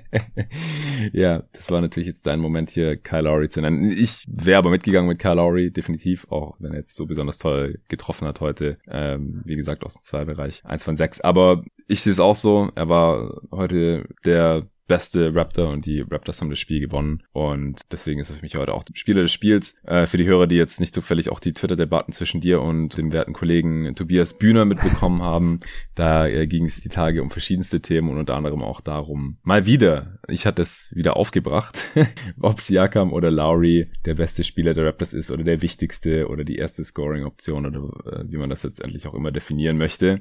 ja, 1.13 1.45
das 1.53 1.71
war 1.71 1.81
natürlich 1.81 2.09
jetzt 2.09 2.27
dein 2.27 2.41
Moment 2.41 2.71
hier, 2.71 2.97
Kyle 2.97 3.23
Lowry 3.23 3.49
zu 3.49 3.61
nennen. 3.61 3.91
Ich 3.91 4.27
wäre 4.29 4.59
aber 4.59 4.71
mitgegangen 4.71 5.09
mit 5.09 5.21
Kyle 5.21 5.35
Lowry, 5.35 5.71
definitiv, 5.71 6.27
auch 6.31 6.57
wenn 6.59 6.73
er 6.73 6.79
jetzt 6.79 6.97
so 6.97 7.07
besonders 7.07 7.39
toll 7.39 7.79
getroffen 8.01 8.27
hat 8.27 8.41
heute. 8.41 8.79
Ähm, 8.89 9.43
wie 9.45 9.57
gesagt, 9.57 9.85
aus 9.85 9.95
dem 9.95 10.03
Zwei-Bereich. 10.03 10.65
Eins 10.65 10.85
von 10.85 10.97
sechs. 10.97 11.21
Aber 11.21 11.63
ich 11.87 12.03
sehe 12.03 12.13
es 12.13 12.21
auch 12.21 12.37
so. 12.37 12.71
Er 12.75 12.89
war 12.89 13.43
heute 13.53 14.09
der 14.25 14.67
beste 14.91 15.33
Raptor 15.37 15.69
und 15.69 15.87
die 15.87 16.01
Raptors 16.01 16.41
haben 16.41 16.51
das 16.51 16.59
Spiel 16.59 16.81
gewonnen 16.81 17.23
und 17.33 17.81
deswegen 17.93 18.19
ist 18.19 18.29
er 18.29 18.35
für 18.35 18.43
mich 18.43 18.57
heute 18.57 18.75
auch 18.75 18.83
Spieler 18.93 19.23
des 19.23 19.31
Spiels. 19.31 19.77
Äh, 19.85 20.07
für 20.07 20.17
die 20.17 20.27
Hörer, 20.27 20.49
die 20.49 20.57
jetzt 20.57 20.81
nicht 20.81 20.93
zufällig 20.93 21.31
auch 21.31 21.39
die 21.39 21.53
Twitter-Debatten 21.53 22.13
zwischen 22.13 22.41
dir 22.41 22.61
und 22.61 22.99
dem 22.99 23.13
werten 23.13 23.33
Kollegen 23.33 23.95
Tobias 23.95 24.37
Bühner 24.37 24.65
mitbekommen 24.65 25.23
haben, 25.31 25.61
da 25.95 26.27
äh, 26.27 26.49
ging 26.49 26.65
es 26.65 26.81
die 26.81 26.89
Tage 26.89 27.23
um 27.23 27.31
verschiedenste 27.31 27.81
Themen 27.81 28.11
und 28.11 28.19
unter 28.19 28.35
anderem 28.35 28.63
auch 28.63 28.81
darum, 28.81 29.39
mal 29.45 29.65
wieder, 29.65 30.19
ich 30.27 30.45
hatte 30.45 30.63
es 30.63 30.91
wieder 30.93 31.17
aufgebracht, 31.17 31.85
ob 32.41 32.61
Siakam 32.61 33.13
oder 33.13 33.31
Lowry 33.31 33.93
der 34.07 34.15
beste 34.15 34.43
Spieler 34.43 34.75
der 34.75 34.87
Raptors 34.87 35.15
ist 35.15 35.31
oder 35.31 35.45
der 35.45 35.63
wichtigste 35.63 36.27
oder 36.27 36.43
die 36.43 36.57
erste 36.57 36.83
Scoring-Option 36.83 37.65
oder 37.65 38.13
äh, 38.13 38.25
wie 38.29 38.39
man 38.39 38.51
das 38.51 38.65
letztendlich 38.65 39.07
auch 39.07 39.15
immer 39.15 39.31
definieren 39.31 39.79
möchte 39.79 40.19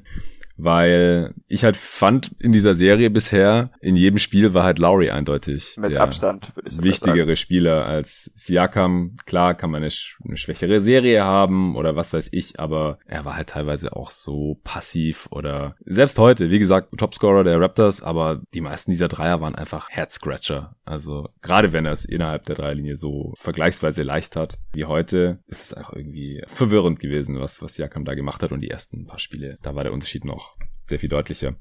weil 0.61 1.33
ich 1.47 1.63
halt 1.63 1.77
fand 1.77 2.31
in 2.39 2.51
dieser 2.51 2.73
Serie 2.73 3.09
bisher 3.09 3.71
in 3.79 3.95
jedem 3.95 4.19
Spiel 4.19 4.53
war 4.53 4.63
halt 4.63 4.79
Lowry 4.79 5.09
eindeutig 5.09 5.75
mit 5.77 5.95
Abstand 5.97 6.55
würde 6.55 6.69
ich 6.69 6.83
wichtigere 6.83 7.19
sagen. 7.19 7.35
Spieler 7.35 7.85
als 7.85 8.31
Siakam. 8.35 9.17
Klar 9.25 9.55
kann 9.55 9.71
man 9.71 9.83
eine, 9.83 9.91
eine, 10.25 10.37
schwächere 10.37 10.81
Serie 10.81 11.23
haben 11.23 11.75
oder 11.75 11.95
was 11.95 12.13
weiß 12.13 12.29
ich, 12.31 12.59
aber 12.59 12.99
er 13.05 13.25
war 13.25 13.35
halt 13.35 13.49
teilweise 13.49 13.95
auch 13.95 14.11
so 14.11 14.59
passiv 14.63 15.27
oder 15.31 15.75
selbst 15.85 16.19
heute, 16.19 16.49
wie 16.49 16.59
gesagt, 16.59 16.89
Topscorer 16.97 17.43
der 17.43 17.59
Raptors, 17.59 18.01
aber 18.01 18.41
die 18.53 18.61
meisten 18.61 18.91
dieser 18.91 19.07
Dreier 19.07 19.41
waren 19.41 19.55
einfach 19.55 19.89
Head 19.89 20.11
Scratcher. 20.11 20.75
Also 20.83 21.29
gerade 21.41 21.71
wenn 21.71 21.85
er 21.85 21.93
es 21.93 22.05
innerhalb 22.05 22.43
der 22.43 22.55
Dreilinie 22.55 22.97
so 22.97 23.33
vergleichsweise 23.37 24.03
leicht 24.03 24.35
hat 24.35 24.59
wie 24.73 24.85
heute, 24.85 25.39
ist 25.47 25.63
es 25.63 25.73
auch 25.73 25.93
irgendwie 25.93 26.43
verwirrend 26.47 26.99
gewesen, 26.99 27.39
was 27.39 27.61
was 27.61 27.75
Siakam 27.75 28.05
da 28.05 28.13
gemacht 28.13 28.43
hat 28.43 28.51
und 28.51 28.61
die 28.61 28.69
ersten 28.69 29.05
paar 29.05 29.19
Spiele, 29.19 29.57
da 29.61 29.75
war 29.75 29.83
der 29.83 29.93
Unterschied 29.93 30.25
noch 30.25 30.48
sehr 30.89 30.99
viel 30.99 31.09
deutlicher. 31.09 31.55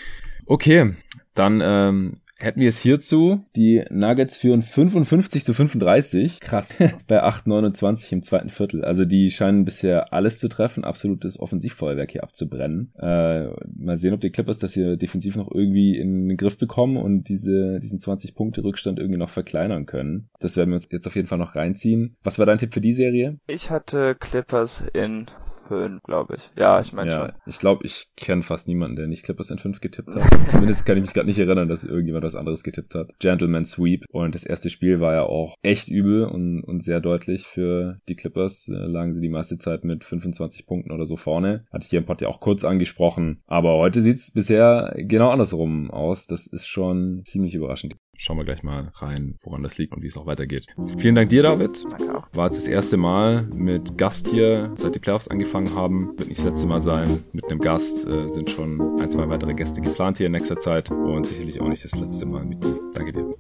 Okay, 0.47 0.95
dann 1.35 1.61
ähm, 1.63 2.21
hätten 2.39 2.61
wir 2.61 2.69
es 2.69 2.79
hierzu. 2.79 3.45
Die 3.57 3.85
Nuggets 3.91 4.37
führen 4.37 4.63
55 4.63 5.45
zu 5.45 5.55
35. 5.55 6.41
Krass. 6.41 6.71
Bei 7.07 7.25
8,29 7.25 8.13
im 8.13 8.23
zweiten 8.23 8.49
Viertel. 8.49 8.85
Also 8.85 9.05
die 9.05 9.31
scheinen 9.31 9.65
bisher 9.65 10.13
alles 10.13 10.39
zu 10.39 10.49
treffen, 10.49 10.85
absolutes 10.85 11.39
Offensivfeuerwerk 11.39 12.13
hier 12.13 12.23
abzubrennen. 12.23 12.93
Äh, 12.99 13.49
mal 13.77 13.97
sehen, 13.97 14.15
ob 14.15 14.21
die 14.21 14.31
Clippers 14.31 14.59
das 14.59 14.75
hier 14.75 14.97
defensiv 14.97 15.37
noch 15.37 15.51
irgendwie 15.53 15.97
in 15.97 16.29
den 16.29 16.37
Griff 16.37 16.57
bekommen 16.57 16.97
und 16.97 17.29
diese, 17.29 17.81
diesen 17.81 17.99
20 18.01 18.35
Punkte 18.35 18.63
Rückstand 18.63 18.99
irgendwie 18.99 19.19
noch 19.19 19.31
verkleinern 19.31 19.87
können. 19.87 20.29
Das 20.41 20.57
werden 20.57 20.71
wir 20.71 20.77
uns 20.77 20.89
jetzt 20.91 21.07
auf 21.07 21.17
jeden 21.17 21.29
Fall 21.29 21.39
noch 21.39 21.55
reinziehen. 21.55 22.17
Was 22.23 22.39
war 22.39 22.47
dein 22.47 22.59
Tipp 22.59 22.75
für 22.75 22.81
die 22.81 22.93
Serie? 22.93 23.39
Ich 23.47 23.71
hatte 23.71 24.15
Clippers 24.15 24.85
in 24.93 25.27
5, 25.69 26.03
glaube 26.03 26.37
ich. 26.37 26.51
Ja, 26.57 26.81
ich 26.81 26.93
meine 26.93 27.11
ja, 27.11 27.17
schon. 27.19 27.33
Ich 27.47 27.59
glaube, 27.59 27.87
ich 27.87 28.09
kenne 28.17 28.43
fast 28.43 28.69
niemanden, 28.69 28.97
der 28.97 29.07
nicht 29.07 29.23
Clippers 29.23 29.51
in 29.51 29.59
5 29.59 29.81
getippt 29.81 30.15
hat. 30.15 30.23
Zumindest 30.49 30.85
kann 30.87 30.97
ich 30.97 31.03
mich 31.03 31.15
gerade 31.15 31.27
nicht 31.27 31.39
erinnern, 31.39 31.69
dass 31.69 31.85
irgendjemand 31.85 32.25
was 32.29 32.35
anderes 32.39 32.63
getippt 32.63 32.95
hat. 32.95 33.11
Gentleman 33.19 33.65
Sweep. 33.65 34.05
Und 34.11 34.35
das 34.35 34.45
erste 34.45 34.71
Spiel 34.71 35.01
war 35.01 35.15
ja 35.15 35.23
auch 35.23 35.55
echt 35.63 35.89
übel 35.89 36.25
und, 36.25 36.63
und 36.63 36.83
sehr 36.83 37.01
deutlich 37.01 37.47
für 37.47 37.97
die 38.09 38.17
Clippers. 38.17 38.67
Da 38.67 38.87
lagen 38.87 39.15
sie 39.15 39.21
die 39.21 39.29
meiste 39.29 39.59
Zeit 39.59 39.85
mit 39.85 40.05
25 40.05 40.67
Punkten 40.67 40.93
oder 40.93 41.07
so 41.07 41.17
vorne. 41.17 41.65
Hatte 41.73 41.85
ich 41.85 41.91
hier 41.91 42.01
im 42.01 42.07
Pod 42.07 42.21
ja 42.21 42.29
auch 42.29 42.41
kurz 42.41 42.65
angesprochen. 42.65 43.41
Aber 43.47 43.77
heute 43.77 44.01
sieht's 44.01 44.33
bisher 44.33 44.95
genau 44.97 45.31
andersrum 45.31 45.91
aus. 45.91 46.27
Das 46.27 46.47
ist 46.47 46.67
schon 46.67 47.23
ziemlich 47.25 47.55
überraschend 47.55 47.97
schauen 48.19 48.37
wir 48.37 48.45
gleich 48.45 48.63
mal 48.63 48.91
rein, 48.97 49.37
woran 49.43 49.63
das 49.63 49.79
liegt 49.79 49.95
und 49.95 50.03
wie 50.03 50.09
es 50.09 50.17
auch 50.17 50.27
weitergeht. 50.27 50.67
Vielen 50.99 51.15
Dank 51.15 51.31
dir, 51.31 51.43
David. 51.43 51.85
Danke 51.91 52.19
auch. 52.19 52.27
War 52.35 52.47
jetzt 52.47 52.59
das 52.59 52.67
erste 52.67 52.99
Mal 52.99 53.45
mit 53.55 53.97
Gast 53.97 54.29
hier, 54.29 54.73
seit 54.77 54.95
die 54.95 54.99
Playoffs 54.99 55.29
angefangen 55.29 55.75
haben. 55.75 56.09
Wird 56.19 56.29
nicht 56.29 56.39
das 56.39 56.45
letzte 56.45 56.67
Mal 56.67 56.81
sein. 56.81 57.25
Mit 57.33 57.47
einem 57.47 57.61
Gast 57.61 58.07
äh, 58.07 58.27
sind 58.29 58.51
schon 58.51 59.01
ein, 59.01 59.09
zwei 59.09 59.29
weitere 59.29 59.55
Gäste 59.55 59.81
geplant 59.81 60.19
hier 60.19 60.27
in 60.27 60.33
nächster 60.33 60.59
Zeit 60.59 60.91
und 60.91 61.27
sicherlich 61.27 61.61
auch 61.61 61.69
nicht 61.69 61.85
das 61.85 61.95
letzte 61.95 62.27
Mal 62.27 62.45
mit 62.45 62.63
dir. 62.63 62.79
Danke 62.93 63.13
dir. 63.13 63.31